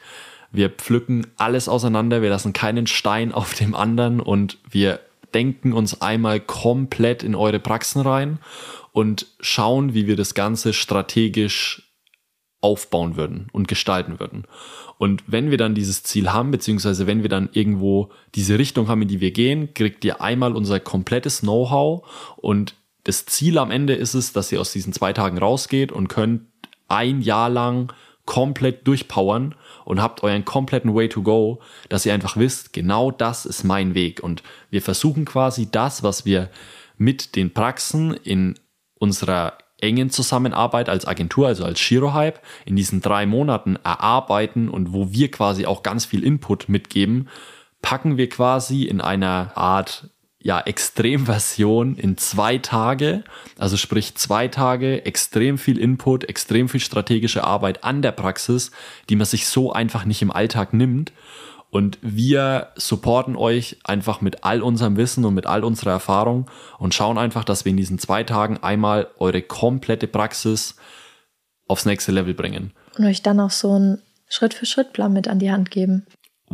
wir 0.51 0.69
pflücken 0.69 1.27
alles 1.37 1.67
auseinander, 1.67 2.21
wir 2.21 2.29
lassen 2.29 2.53
keinen 2.53 2.87
Stein 2.87 3.31
auf 3.31 3.53
dem 3.55 3.75
anderen 3.75 4.19
und 4.19 4.57
wir 4.69 4.99
denken 5.33 5.73
uns 5.73 6.01
einmal 6.01 6.39
komplett 6.39 7.23
in 7.23 7.35
eure 7.35 7.59
Praxen 7.59 8.01
rein 8.01 8.37
und 8.91 9.25
schauen, 9.39 9.93
wie 9.93 10.05
wir 10.07 10.15
das 10.15 10.35
Ganze 10.35 10.73
strategisch 10.73 11.82
aufbauen 12.63 13.17
würden 13.17 13.47
und 13.51 13.67
gestalten 13.67 14.19
würden. 14.19 14.45
Und 14.97 15.23
wenn 15.27 15.51
wir 15.51 15.57
dann 15.57 15.75
dieses 15.75 16.03
Ziel 16.03 16.31
haben, 16.31 16.51
beziehungsweise 16.51 17.07
wenn 17.07 17.21
wir 17.21 17.29
dann 17.29 17.49
irgendwo 17.51 18.09
diese 18.35 18.57
Richtung 18.57 18.87
haben, 18.87 19.01
in 19.01 19.09
die 19.09 19.19
wir 19.19 19.31
gehen, 19.31 19.73
kriegt 19.73 20.05
ihr 20.05 20.21
einmal 20.21 20.55
unser 20.55 20.79
komplettes 20.79 21.41
Know-how 21.41 22.07
und 22.37 22.75
das 23.03 23.25
Ziel 23.25 23.57
am 23.57 23.69
Ende 23.69 23.95
ist 23.95 24.13
es, 24.13 24.31
dass 24.31 24.51
ihr 24.51 24.61
aus 24.61 24.71
diesen 24.71 24.93
zwei 24.93 25.11
Tagen 25.11 25.37
rausgeht 25.37 25.91
und 25.91 26.07
könnt 26.07 26.43
ein 26.87 27.21
Jahr 27.21 27.49
lang 27.49 27.91
komplett 28.25 28.87
durchpowern 28.87 29.55
und 29.83 30.01
habt 30.01 30.23
euren 30.23 30.45
kompletten 30.45 30.95
Way 30.95 31.09
to 31.09 31.21
go, 31.21 31.59
dass 31.89 32.05
ihr 32.05 32.13
einfach 32.13 32.37
wisst, 32.37 32.71
genau 32.71 33.11
das 33.11 33.45
ist 33.45 33.65
mein 33.65 33.95
Weg. 33.95 34.23
Und 34.23 34.41
wir 34.69 34.81
versuchen 34.81 35.25
quasi 35.25 35.69
das, 35.69 36.03
was 36.03 36.23
wir 36.23 36.49
mit 36.97 37.35
den 37.35 37.53
Praxen 37.53 38.13
in 38.13 38.55
unserer 38.97 39.57
engen 39.83 40.09
Zusammenarbeit 40.09 40.89
als 40.89 41.05
Agentur, 41.05 41.47
also 41.47 41.65
als 41.65 41.79
Shirohype, 41.79 42.39
in 42.65 42.75
diesen 42.75 43.01
drei 43.01 43.25
Monaten 43.25 43.77
erarbeiten 43.83 44.69
und 44.69 44.93
wo 44.93 45.11
wir 45.11 45.29
quasi 45.29 45.65
auch 45.65 45.83
ganz 45.83 46.05
viel 46.05 46.23
Input 46.23 46.69
mitgeben, 46.69 47.27
packen 47.81 48.17
wir 48.17 48.29
quasi 48.29 48.83
in 48.83 49.01
einer 49.01 49.51
Art 49.55 50.09
ja, 50.39 50.59
Extremversion 50.59 51.95
in 51.95 52.17
zwei 52.17 52.57
Tage, 52.57 53.23
also 53.57 53.77
sprich 53.77 54.15
zwei 54.15 54.47
Tage, 54.47 55.05
extrem 55.05 55.57
viel 55.57 55.77
Input, 55.77 56.25
extrem 56.25 56.67
viel 56.67 56.81
strategische 56.81 57.43
Arbeit 57.43 57.83
an 57.83 58.01
der 58.01 58.11
Praxis, 58.11 58.71
die 59.09 59.15
man 59.15 59.25
sich 59.25 59.47
so 59.47 59.71
einfach 59.71 60.05
nicht 60.05 60.21
im 60.21 60.31
Alltag 60.31 60.73
nimmt. 60.73 61.13
Und 61.73 61.97
wir 62.03 62.67
supporten 62.75 63.35
euch 63.35 63.77
einfach 63.83 64.21
mit 64.21 64.43
all 64.43 64.61
unserem 64.61 64.95
Wissen 64.95 65.25
und 65.25 65.33
mit 65.33 65.47
all 65.47 65.63
unserer 65.63 65.89
Erfahrung 65.89 66.45
und 66.77 66.93
schauen 66.93 67.17
einfach, 67.17 67.43
dass 67.43 67.65
wir 67.65 67.71
in 67.71 67.77
diesen 67.77 67.97
zwei 67.97 68.23
Tagen 68.23 68.59
einmal 68.61 69.07
eure 69.17 69.41
komplette 69.41 70.05
Praxis 70.05 70.75
aufs 71.67 71.87
nächste 71.87 72.11
Level 72.11 72.35
bringen. 72.35 72.73
Und 72.95 73.05
euch 73.05 73.23
dann 73.23 73.39
auch 73.39 73.49
so 73.49 73.71
einen 73.71 74.03
Schritt-für-Schritt-Plan 74.29 75.11
mit 75.11 75.27
an 75.27 75.39
die 75.39 75.51
Hand 75.51 75.71
geben 75.71 76.05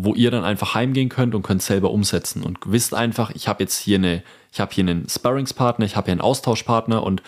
wo 0.02 0.14
ihr 0.14 0.32
dann 0.32 0.46
einfach 0.46 0.76
heimgehen 0.76 1.10
könnt 1.10 1.36
und 1.36 1.42
könnt 1.42 1.62
selber 1.62 1.92
umsetzen 1.92 2.44
und 2.44 2.60
wisst 2.66 2.94
einfach, 2.94 3.32
ich 3.32 3.50
habe 3.50 3.62
jetzt 3.62 3.78
hier 3.78 3.98
eine, 3.98 4.24
ich 4.54 4.62
habe 4.62 4.72
hier 4.74 4.86
einen 4.86 5.10
Sparringspartner, 5.10 5.86
ich 5.86 5.98
habe 5.98 6.06
hier 6.06 6.14
einen 6.14 6.22
Austauschpartner 6.22 7.04
und 7.04 7.22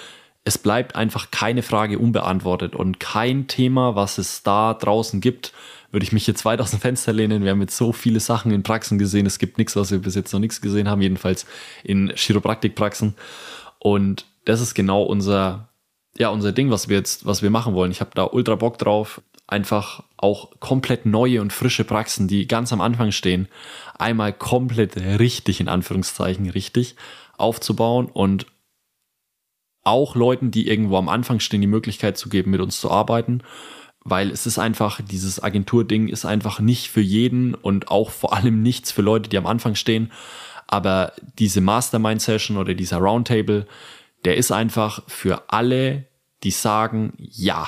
es 0.46 0.58
bleibt 0.58 0.96
einfach 0.96 1.32
keine 1.32 1.64
Frage 1.64 2.00
unbeantwortet 2.00 2.74
und 2.74 3.02
kein 3.02 3.48
Thema, 3.48 3.96
was 3.96 4.18
es 4.18 4.44
da 4.44 4.74
draußen 4.74 5.20
gibt, 5.20 5.52
würde 5.92 6.04
ich 6.04 6.12
mich 6.12 6.28
jetzt 6.28 6.46
weit 6.46 6.62
aus 6.62 6.72
dem 6.72 6.80
Fenster 6.80 7.14
lehnen. 7.14 7.44
Wir 7.44 7.52
haben 7.52 7.62
jetzt 7.62 7.78
so 7.78 7.92
viele 7.92 8.20
Sachen 8.20 8.52
in 8.52 8.64
Praxen 8.64 8.98
gesehen. 8.98 9.26
Es 9.26 9.40
gibt 9.40 9.58
nichts, 9.58 9.76
was 9.76 9.92
wir 9.92 10.00
bis 10.00 10.16
jetzt 10.16 10.32
noch 10.32 10.40
nichts 10.40 10.62
gesehen 10.62 10.90
haben, 10.90 11.02
jedenfalls 11.02 11.46
in 11.84 12.12
Chiropraktikpraxen. 12.16 13.16
Und 13.80 14.26
das 14.46 14.62
ist 14.62 14.74
genau 14.74 15.04
unser, 15.04 15.70
ja, 16.18 16.30
unser 16.30 16.52
Ding, 16.52 16.70
was 16.70 16.88
wir 16.88 16.98
jetzt, 16.98 17.26
was 17.26 17.42
wir 17.42 17.50
machen 17.50 17.74
wollen. 17.74 17.92
Ich 17.92 18.02
habe 18.02 18.12
da 18.14 18.24
ultra 18.24 18.56
Bock 18.56 18.78
drauf 18.78 19.22
einfach 19.52 20.04
auch 20.16 20.50
komplett 20.60 21.06
neue 21.06 21.42
und 21.42 21.52
frische 21.52 21.84
Praxen, 21.84 22.28
die 22.28 22.48
ganz 22.48 22.72
am 22.72 22.80
Anfang 22.80 23.12
stehen, 23.12 23.50
einmal 24.00 24.32
komplett 24.32 24.96
richtig, 24.96 25.60
in 25.60 25.68
Anführungszeichen 25.68 26.50
richtig, 26.50 26.96
aufzubauen 27.38 28.06
und 28.06 28.46
auch 29.84 30.16
Leuten, 30.16 30.52
die 30.52 30.68
irgendwo 30.68 30.98
am 30.98 31.10
Anfang 31.10 31.40
stehen, 31.40 31.62
die 31.62 31.68
Möglichkeit 31.68 32.18
zu 32.18 32.30
geben, 32.30 32.52
mit 32.52 32.62
uns 32.62 32.80
zu 32.80 32.90
arbeiten. 32.90 33.42
Weil 34.04 34.32
es 34.32 34.48
ist 34.48 34.58
einfach, 34.58 35.00
dieses 35.02 35.42
Agenturding 35.42 36.08
ist 36.08 36.26
einfach 36.26 36.60
nicht 36.60 36.88
für 36.88 37.02
jeden 37.02 37.54
und 37.54 37.90
auch 37.90 38.10
vor 38.10 38.34
allem 38.34 38.62
nichts 38.64 38.92
für 38.92 39.02
Leute, 39.02 39.30
die 39.30 39.38
am 39.38 39.46
Anfang 39.46 39.76
stehen. 39.76 40.12
Aber 40.68 41.14
diese 41.38 41.62
Mastermind-Session 41.62 42.58
oder 42.58 42.74
dieser 42.74 42.98
Roundtable, 42.98 43.68
der 44.26 44.38
ist 44.38 44.52
einfach 44.52 45.04
für 45.08 45.44
alle, 45.50 46.08
die 46.44 46.52
sagen, 46.52 47.14
ja, 47.18 47.68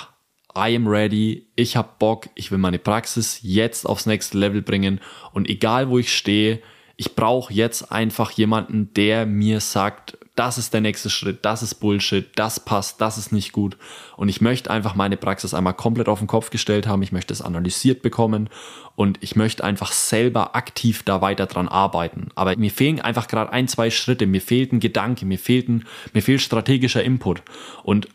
I 0.56 0.76
am 0.76 0.88
ready, 0.88 1.48
ich 1.56 1.76
habe 1.76 1.90
Bock, 1.98 2.30
ich 2.36 2.52
will 2.52 2.60
meine 2.60 2.80
Praxis 2.80 3.40
jetzt 3.42 3.86
aufs 3.86 4.06
nächste 4.06 4.38
Level 4.38 4.62
bringen 4.62 5.02
und 5.32 5.50
egal 5.50 5.90
wo 5.90 5.98
ich 5.98 6.16
stehe, 6.16 6.62
ich 6.96 7.16
brauche 7.16 7.54
jetzt 7.54 7.92
einfach 7.92 8.32
jemanden, 8.32 8.94
der 8.94 9.26
mir 9.26 9.60
sagt, 9.60 10.18
das 10.36 10.58
ist 10.58 10.74
der 10.74 10.82
nächste 10.82 11.12
Schritt, 11.12 11.46
das 11.46 11.62
ist 11.62 11.76
Bullshit, 11.76 12.28
das 12.36 12.60
passt, 12.60 13.00
das 13.02 13.18
ist 13.20 13.32
nicht 13.32 13.52
gut. 13.52 13.78
Und 14.18 14.30
ich 14.30 14.42
möchte 14.42 14.72
einfach 14.72 14.96
meine 14.96 15.18
Praxis 15.18 15.54
einmal 15.54 15.76
komplett 15.76 16.08
auf 16.08 16.20
den 16.20 16.28
Kopf 16.28 16.50
gestellt 16.50 16.88
haben, 16.88 17.04
ich 17.04 17.12
möchte 17.12 17.34
es 17.34 17.42
analysiert 17.42 18.02
bekommen 18.02 18.50
und 18.96 19.20
ich 19.22 19.36
möchte 19.36 19.64
einfach 19.64 19.92
selber 19.92 20.56
aktiv 20.56 21.04
da 21.04 21.22
weiter 21.22 21.46
dran 21.46 21.68
arbeiten. 21.68 22.30
Aber 22.34 22.56
mir 22.58 22.72
fehlen 22.72 23.00
einfach 23.00 23.28
gerade 23.28 23.52
ein, 23.52 23.68
zwei 23.68 23.92
Schritte, 23.92 24.26
mir 24.26 24.42
fehlt 24.42 24.74
ein 24.74 24.80
Gedanke, 24.80 25.26
mir 25.26 25.40
fehlt, 25.40 25.70
ein, 25.70 25.86
mir 26.14 26.24
fehlt 26.24 26.42
strategischer 26.42 27.04
Input. 27.04 27.44
Und 27.84 28.08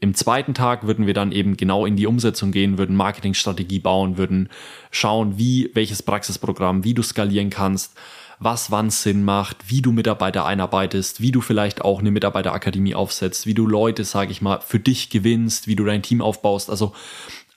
im 0.00 0.14
zweiten 0.14 0.54
Tag 0.54 0.86
würden 0.86 1.06
wir 1.06 1.14
dann 1.14 1.30
eben 1.30 1.56
genau 1.56 1.84
in 1.84 1.96
die 1.96 2.06
Umsetzung 2.06 2.52
gehen, 2.52 2.78
würden 2.78 2.96
Marketingstrategie 2.96 3.80
bauen, 3.80 4.16
würden 4.16 4.48
schauen, 4.90 5.36
wie, 5.36 5.70
welches 5.74 6.02
Praxisprogramm, 6.02 6.84
wie 6.84 6.94
du 6.94 7.02
skalieren 7.02 7.50
kannst, 7.50 7.94
was 8.38 8.70
wann 8.70 8.88
Sinn 8.88 9.24
macht, 9.24 9.70
wie 9.70 9.82
du 9.82 9.92
Mitarbeiter 9.92 10.46
einarbeitest, 10.46 11.20
wie 11.20 11.32
du 11.32 11.42
vielleicht 11.42 11.82
auch 11.82 12.00
eine 12.00 12.10
Mitarbeiterakademie 12.10 12.94
aufsetzt, 12.94 13.46
wie 13.46 13.52
du 13.52 13.66
Leute, 13.66 14.04
sage 14.04 14.32
ich 14.32 14.40
mal, 14.40 14.60
für 14.60 14.80
dich 14.80 15.10
gewinnst, 15.10 15.66
wie 15.66 15.76
du 15.76 15.84
dein 15.84 16.02
Team 16.02 16.22
aufbaust. 16.22 16.70
Also 16.70 16.94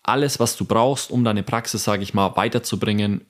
alles, 0.03 0.41
was 0.41 0.57
du 0.57 0.65
brauchst, 0.65 1.11
um 1.11 1.23
deine 1.23 1.43
Praxis, 1.43 1.85
sage 1.85 2.03
ich 2.03 2.13
mal, 2.13 2.35
weiterzubringen, 2.35 3.25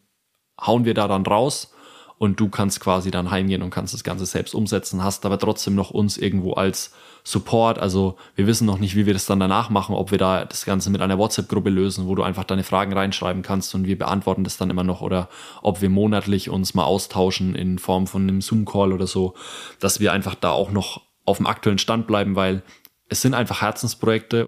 hauen 0.60 0.86
wir 0.86 0.96
da 0.96 1.08
dann 1.08 1.26
raus 1.26 1.73
und 2.18 2.40
du 2.40 2.50
kannst 2.50 2.80
quasi 2.80 3.12
dann 3.12 3.32
heimgehen 3.32 3.62
und 3.62 3.70
kannst 3.70 3.94
das 3.94 4.04
Ganze 4.04 4.26
selbst 4.26 4.56
umsetzen, 4.56 5.04
hast 5.04 5.26
aber 5.26 5.40
trotzdem 5.40 5.76
noch 5.76 5.92
uns 5.92 6.18
irgendwo 6.18 6.54
als 6.54 6.94
Support. 7.24 7.80
Also 7.80 8.18
wir 8.36 8.48
wissen 8.48 8.66
noch 8.66 8.80
nicht, 8.80 8.96
wie 8.96 9.06
wir 9.06 9.14
das 9.14 9.26
dann 9.26 9.40
danach 9.40 9.70
machen, 9.70 9.96
ob 9.96 10.12
wir 10.12 10.18
da 10.18 10.46
das 10.46 10.66
Ganze 10.66 10.90
mit 10.90 11.02
einer 11.02 11.18
WhatsApp-Gruppe 11.18 11.70
lösen, 11.70 12.08
wo 12.08 12.16
du 12.16 12.24
einfach 12.24 12.44
deine 12.44 12.64
Fragen 12.64 12.94
reinschreiben 12.94 13.42
kannst 13.42 13.74
und 13.76 13.88
wir 13.88 13.98
beantworten 13.98 14.44
das 14.44 14.58
dann 14.58 14.70
immer 14.70 14.84
noch 14.84 15.02
oder 15.02 15.30
ob 15.62 15.82
wir 15.82 15.90
monatlich 15.90 16.50
uns 16.50 16.74
mal 16.74 16.84
austauschen 16.84 17.56
in 17.56 17.80
Form 17.80 18.08
von 18.08 18.24
einem 18.24 18.42
Zoom-Call 18.42 18.94
oder 18.94 19.08
so, 19.08 19.34
dass 19.80 20.00
wir 20.00 20.12
einfach 20.12 20.36
da 20.36 20.52
auch 20.52 20.72
noch 20.72 21.02
auf 21.26 21.38
dem 21.38 21.48
aktuellen 21.48 21.78
Stand 21.78 22.08
bleiben, 22.08 22.36
weil 22.36 22.62
es 23.10 23.22
sind 23.22 23.34
einfach 23.34 23.62
Herzensprojekte. 23.62 24.48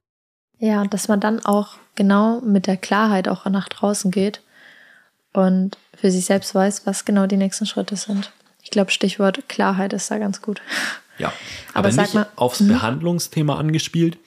Ja, 0.59 0.81
und 0.81 0.93
dass 0.93 1.07
man 1.07 1.19
dann 1.19 1.45
auch 1.45 1.75
genau 1.95 2.41
mit 2.41 2.67
der 2.67 2.77
Klarheit 2.77 3.27
auch 3.27 3.45
nach 3.45 3.69
draußen 3.69 4.11
geht 4.11 4.41
und 5.35 5.77
für 5.95 6.11
sich 6.11 6.25
selbst 6.25 6.55
weiß, 6.55 6.85
was 6.85 7.05
genau 7.05 7.27
die 7.27 7.37
nächsten 7.37 7.65
Schritte 7.65 7.95
sind. 7.95 8.31
Ich 8.63 8.71
glaube, 8.71 8.91
Stichwort 8.91 9.47
Klarheit 9.49 9.93
ist 9.93 10.09
da 10.09 10.17
ganz 10.17 10.41
gut. 10.41 10.61
Ja, 11.17 11.31
aber, 11.73 11.89
aber 11.89 12.01
nicht 12.01 12.13
mal, 12.13 12.27
aufs 12.35 12.61
mh. 12.61 12.73
Behandlungsthema 12.73 13.55
angespielt, 13.55 14.17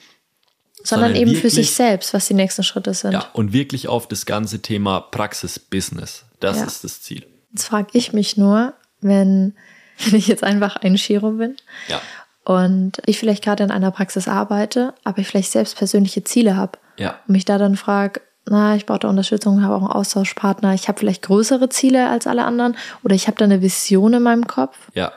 sondern, 0.83 1.09
sondern 1.09 1.21
eben 1.21 1.33
wirklich, 1.33 1.41
für 1.41 1.51
sich 1.51 1.75
selbst, 1.75 2.15
was 2.15 2.27
die 2.27 2.35
nächsten 2.35 2.63
Schritte 2.63 2.95
sind. 2.95 3.13
Ja, 3.13 3.29
und 3.33 3.53
wirklich 3.53 3.89
auf 3.89 4.07
das 4.07 4.27
ganze 4.27 4.61
Thema 4.61 5.01
Praxis-Business. 5.01 6.25
Das 6.41 6.59
ja. 6.59 6.65
ist 6.65 6.85
das 6.85 7.03
Ziel. 7.03 7.27
Jetzt 7.53 7.65
frage 7.65 7.89
ich 7.93 8.13
mich 8.13 8.37
nur, 8.37 8.75
wenn, 9.01 9.55
wenn 10.05 10.15
ich 10.15 10.29
jetzt 10.29 10.45
einfach 10.45 10.77
ein 10.77 10.97
Chiro 10.97 11.33
bin 11.33 11.57
ja. 11.89 12.01
und 12.45 12.99
ich 13.07 13.19
vielleicht 13.19 13.45
gerade 13.45 13.65
in 13.65 13.71
einer 13.71 13.91
Praxis 13.91 14.29
arbeite, 14.29 14.95
aber 15.05 15.19
ich 15.19 15.27
vielleicht 15.27 15.53
selbst 15.53 15.77
persönliche 15.77 16.23
Ziele 16.25 16.57
habe 16.57 16.79
ja. 16.97 17.19
und 17.27 17.33
mich 17.33 17.45
da 17.45 17.59
dann 17.59 17.77
frage, 17.77 18.21
na, 18.51 18.77
ich 18.77 18.87
brauche 18.87 19.01
da 19.01 19.09
Unterstützung, 19.09 19.63
habe 19.63 19.75
auch 19.75 19.83
einen 19.83 19.91
Austauschpartner, 19.91 20.75
ich 20.75 20.89
habe 20.89 20.99
vielleicht 20.99 21.23
größere 21.23 21.69
Ziele 21.69 22.09
als 22.11 22.27
alle 22.27 22.45
anderen 22.45 22.77
oder 23.05 23.15
ich 23.15 23.27
habe 23.27 23.37
da 23.37 23.45
eine 23.45 23.63
Vision 23.63 24.15
in 24.15 24.23
meinem 24.23 24.47
Kopf. 24.47 24.77
Ja. 24.95 25.13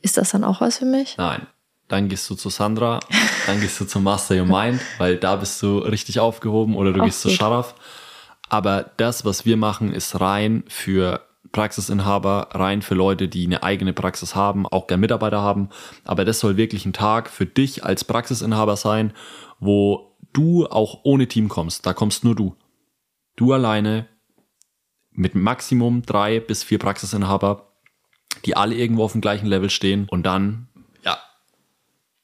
Ist 0.00 0.16
das 0.16 0.30
dann 0.30 0.44
auch 0.44 0.60
was 0.60 0.78
für 0.78 0.84
mich? 0.84 1.16
Nein. 1.16 1.46
Dann 1.88 2.08
gehst 2.08 2.28
du 2.30 2.34
zu 2.34 2.48
Sandra, 2.48 3.00
dann 3.46 3.60
gehst 3.60 3.78
du 3.78 3.84
zum 3.84 4.02
Master 4.04 4.34
Your 4.34 4.46
Mind, 4.46 4.80
weil 4.96 5.16
da 5.16 5.36
bist 5.36 5.60
du 5.60 5.78
richtig 5.78 6.20
aufgehoben 6.20 6.74
oder 6.74 6.92
du 6.92 7.00
auch 7.00 7.04
gehst 7.04 7.22
gut. 7.22 7.32
zu 7.32 7.36
Sharaf. 7.36 7.74
Aber 8.48 8.92
das, 8.96 9.26
was 9.26 9.44
wir 9.44 9.58
machen, 9.58 9.92
ist 9.92 10.18
rein 10.18 10.64
für 10.68 11.20
Praxisinhaber, 11.52 12.48
rein 12.52 12.82
für 12.82 12.94
Leute, 12.94 13.28
die 13.28 13.44
eine 13.44 13.62
eigene 13.62 13.92
Praxis 13.92 14.34
haben, 14.34 14.66
auch 14.66 14.86
gerne 14.86 15.02
Mitarbeiter 15.02 15.42
haben. 15.42 15.68
Aber 16.04 16.24
das 16.24 16.40
soll 16.40 16.56
wirklich 16.56 16.86
ein 16.86 16.94
Tag 16.94 17.28
für 17.28 17.46
dich 17.46 17.84
als 17.84 18.04
Praxisinhaber 18.04 18.76
sein, 18.76 19.12
wo 19.60 20.16
du 20.32 20.66
auch 20.66 21.00
ohne 21.02 21.28
Team 21.28 21.48
kommst. 21.48 21.84
Da 21.86 21.92
kommst 21.92 22.24
nur 22.24 22.34
du. 22.34 22.56
Du 23.36 23.52
alleine 23.52 24.08
mit 25.10 25.34
Maximum 25.34 26.02
drei 26.02 26.40
bis 26.40 26.64
vier 26.64 26.78
Praxisinhaber 26.78 27.72
die 28.44 28.56
alle 28.56 28.74
irgendwo 28.74 29.04
auf 29.04 29.12
dem 29.12 29.20
gleichen 29.20 29.46
Level 29.46 29.70
stehen 29.70 30.06
und 30.08 30.24
dann, 30.24 30.68
ja, 31.04 31.18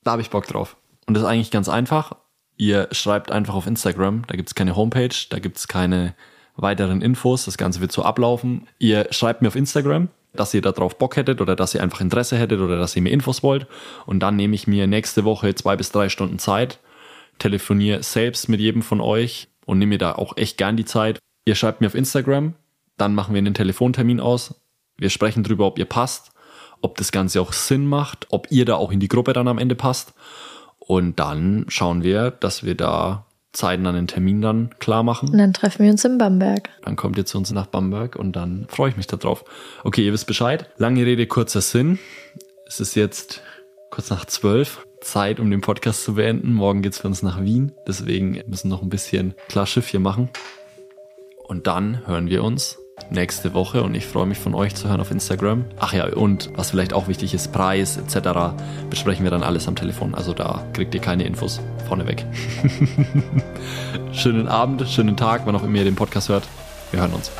da 0.02 0.12
habe 0.12 0.22
ich 0.22 0.30
Bock 0.30 0.46
drauf. 0.46 0.76
Und 1.06 1.14
das 1.14 1.22
ist 1.22 1.28
eigentlich 1.28 1.50
ganz 1.50 1.68
einfach. 1.68 2.16
Ihr 2.56 2.88
schreibt 2.92 3.30
einfach 3.30 3.54
auf 3.54 3.66
Instagram, 3.66 4.24
da 4.26 4.36
gibt 4.36 4.48
es 4.48 4.54
keine 4.54 4.76
Homepage, 4.76 5.14
da 5.30 5.38
gibt 5.38 5.58
es 5.58 5.68
keine 5.68 6.14
weiteren 6.56 7.02
Infos, 7.02 7.44
das 7.44 7.56
Ganze 7.56 7.80
wird 7.80 7.92
so 7.92 8.02
ablaufen. 8.02 8.66
Ihr 8.78 9.06
schreibt 9.10 9.42
mir 9.42 9.48
auf 9.48 9.56
Instagram, 9.56 10.08
dass 10.32 10.52
ihr 10.54 10.60
darauf 10.60 10.98
Bock 10.98 11.16
hättet 11.16 11.40
oder 11.40 11.54
dass 11.54 11.74
ihr 11.74 11.82
einfach 11.82 12.00
Interesse 12.00 12.36
hättet 12.36 12.60
oder 12.60 12.76
dass 12.76 12.96
ihr 12.96 13.02
mir 13.02 13.12
Infos 13.12 13.42
wollt. 13.44 13.68
Und 14.06 14.20
dann 14.20 14.34
nehme 14.34 14.56
ich 14.56 14.66
mir 14.66 14.86
nächste 14.88 15.24
Woche 15.24 15.54
zwei 15.54 15.76
bis 15.76 15.92
drei 15.92 16.08
Stunden 16.08 16.40
Zeit, 16.40 16.80
telefoniere 17.38 18.02
selbst 18.02 18.48
mit 18.48 18.58
jedem 18.58 18.82
von 18.82 19.00
euch 19.00 19.48
und 19.68 19.78
nehme 19.78 19.90
mir 19.90 19.98
da 19.98 20.12
auch 20.14 20.36
echt 20.38 20.56
gern 20.56 20.78
die 20.78 20.86
Zeit. 20.86 21.18
Ihr 21.44 21.54
schreibt 21.54 21.82
mir 21.82 21.88
auf 21.88 21.94
Instagram, 21.94 22.54
dann 22.96 23.14
machen 23.14 23.34
wir 23.34 23.38
einen 23.38 23.52
Telefontermin 23.52 24.18
aus, 24.18 24.54
wir 24.96 25.10
sprechen 25.10 25.44
drüber, 25.44 25.66
ob 25.66 25.78
ihr 25.78 25.84
passt, 25.84 26.32
ob 26.80 26.96
das 26.96 27.12
Ganze 27.12 27.42
auch 27.42 27.52
Sinn 27.52 27.86
macht, 27.86 28.26
ob 28.30 28.50
ihr 28.50 28.64
da 28.64 28.76
auch 28.76 28.90
in 28.90 28.98
die 28.98 29.08
Gruppe 29.08 29.34
dann 29.34 29.46
am 29.46 29.58
Ende 29.58 29.74
passt. 29.74 30.14
Und 30.78 31.20
dann 31.20 31.66
schauen 31.68 32.02
wir, 32.02 32.30
dass 32.30 32.64
wir 32.64 32.74
da 32.76 33.26
zeitnah 33.52 33.90
einen 33.90 34.06
Termin 34.06 34.40
dann 34.40 34.70
klar 34.78 35.02
machen. 35.02 35.28
Und 35.28 35.38
dann 35.38 35.52
treffen 35.52 35.84
wir 35.84 35.90
uns 35.90 36.02
in 36.04 36.16
Bamberg. 36.16 36.70
Dann 36.82 36.96
kommt 36.96 37.18
ihr 37.18 37.26
zu 37.26 37.36
uns 37.36 37.52
nach 37.52 37.66
Bamberg 37.66 38.16
und 38.16 38.32
dann 38.32 38.66
freue 38.70 38.88
ich 38.88 38.96
mich 38.96 39.06
darauf. 39.06 39.44
Okay, 39.84 40.06
ihr 40.06 40.14
wisst 40.14 40.26
Bescheid. 40.26 40.70
Lange 40.78 41.04
Rede, 41.04 41.26
kurzer 41.26 41.60
Sinn. 41.60 41.98
Es 42.66 42.80
ist 42.80 42.94
jetzt 42.94 43.42
kurz 43.90 44.08
nach 44.08 44.24
zwölf. 44.24 44.87
Zeit, 45.10 45.40
um 45.40 45.50
den 45.50 45.60
Podcast 45.60 46.04
zu 46.04 46.14
beenden. 46.14 46.52
Morgen 46.52 46.82
geht's 46.82 46.98
für 46.98 47.08
uns 47.08 47.22
nach 47.22 47.40
Wien. 47.42 47.72
Deswegen 47.86 48.42
müssen 48.46 48.68
wir 48.68 48.76
noch 48.76 48.82
ein 48.82 48.90
bisschen 48.90 49.34
klar 49.48 49.66
Schiff 49.66 49.88
hier 49.88 50.00
machen. 50.00 50.28
Und 51.46 51.66
dann 51.66 52.06
hören 52.06 52.28
wir 52.28 52.44
uns 52.44 52.78
nächste 53.10 53.54
Woche 53.54 53.82
und 53.82 53.94
ich 53.94 54.06
freue 54.06 54.26
mich 54.26 54.38
von 54.38 54.54
euch 54.54 54.74
zu 54.74 54.88
hören 54.88 55.00
auf 55.00 55.10
Instagram. 55.10 55.64
Ach 55.78 55.92
ja, 55.92 56.06
und 56.12 56.50
was 56.56 56.70
vielleicht 56.70 56.92
auch 56.92 57.08
wichtig 57.08 57.32
ist, 57.32 57.52
Preis 57.52 57.96
etc. 57.96 58.54
besprechen 58.90 59.24
wir 59.24 59.30
dann 59.30 59.42
alles 59.42 59.68
am 59.68 59.76
Telefon. 59.76 60.14
Also 60.14 60.34
da 60.34 60.66
kriegt 60.72 60.94
ihr 60.94 61.00
keine 61.00 61.24
Infos 61.24 61.60
vorneweg. 61.86 62.26
schönen 64.12 64.48
Abend, 64.48 64.86
schönen 64.88 65.16
Tag, 65.16 65.42
wann 65.44 65.56
auch 65.56 65.64
immer 65.64 65.78
ihr 65.78 65.84
den 65.84 65.96
Podcast 65.96 66.28
hört. 66.28 66.44
Wir 66.90 67.00
hören 67.00 67.12
uns. 67.12 67.30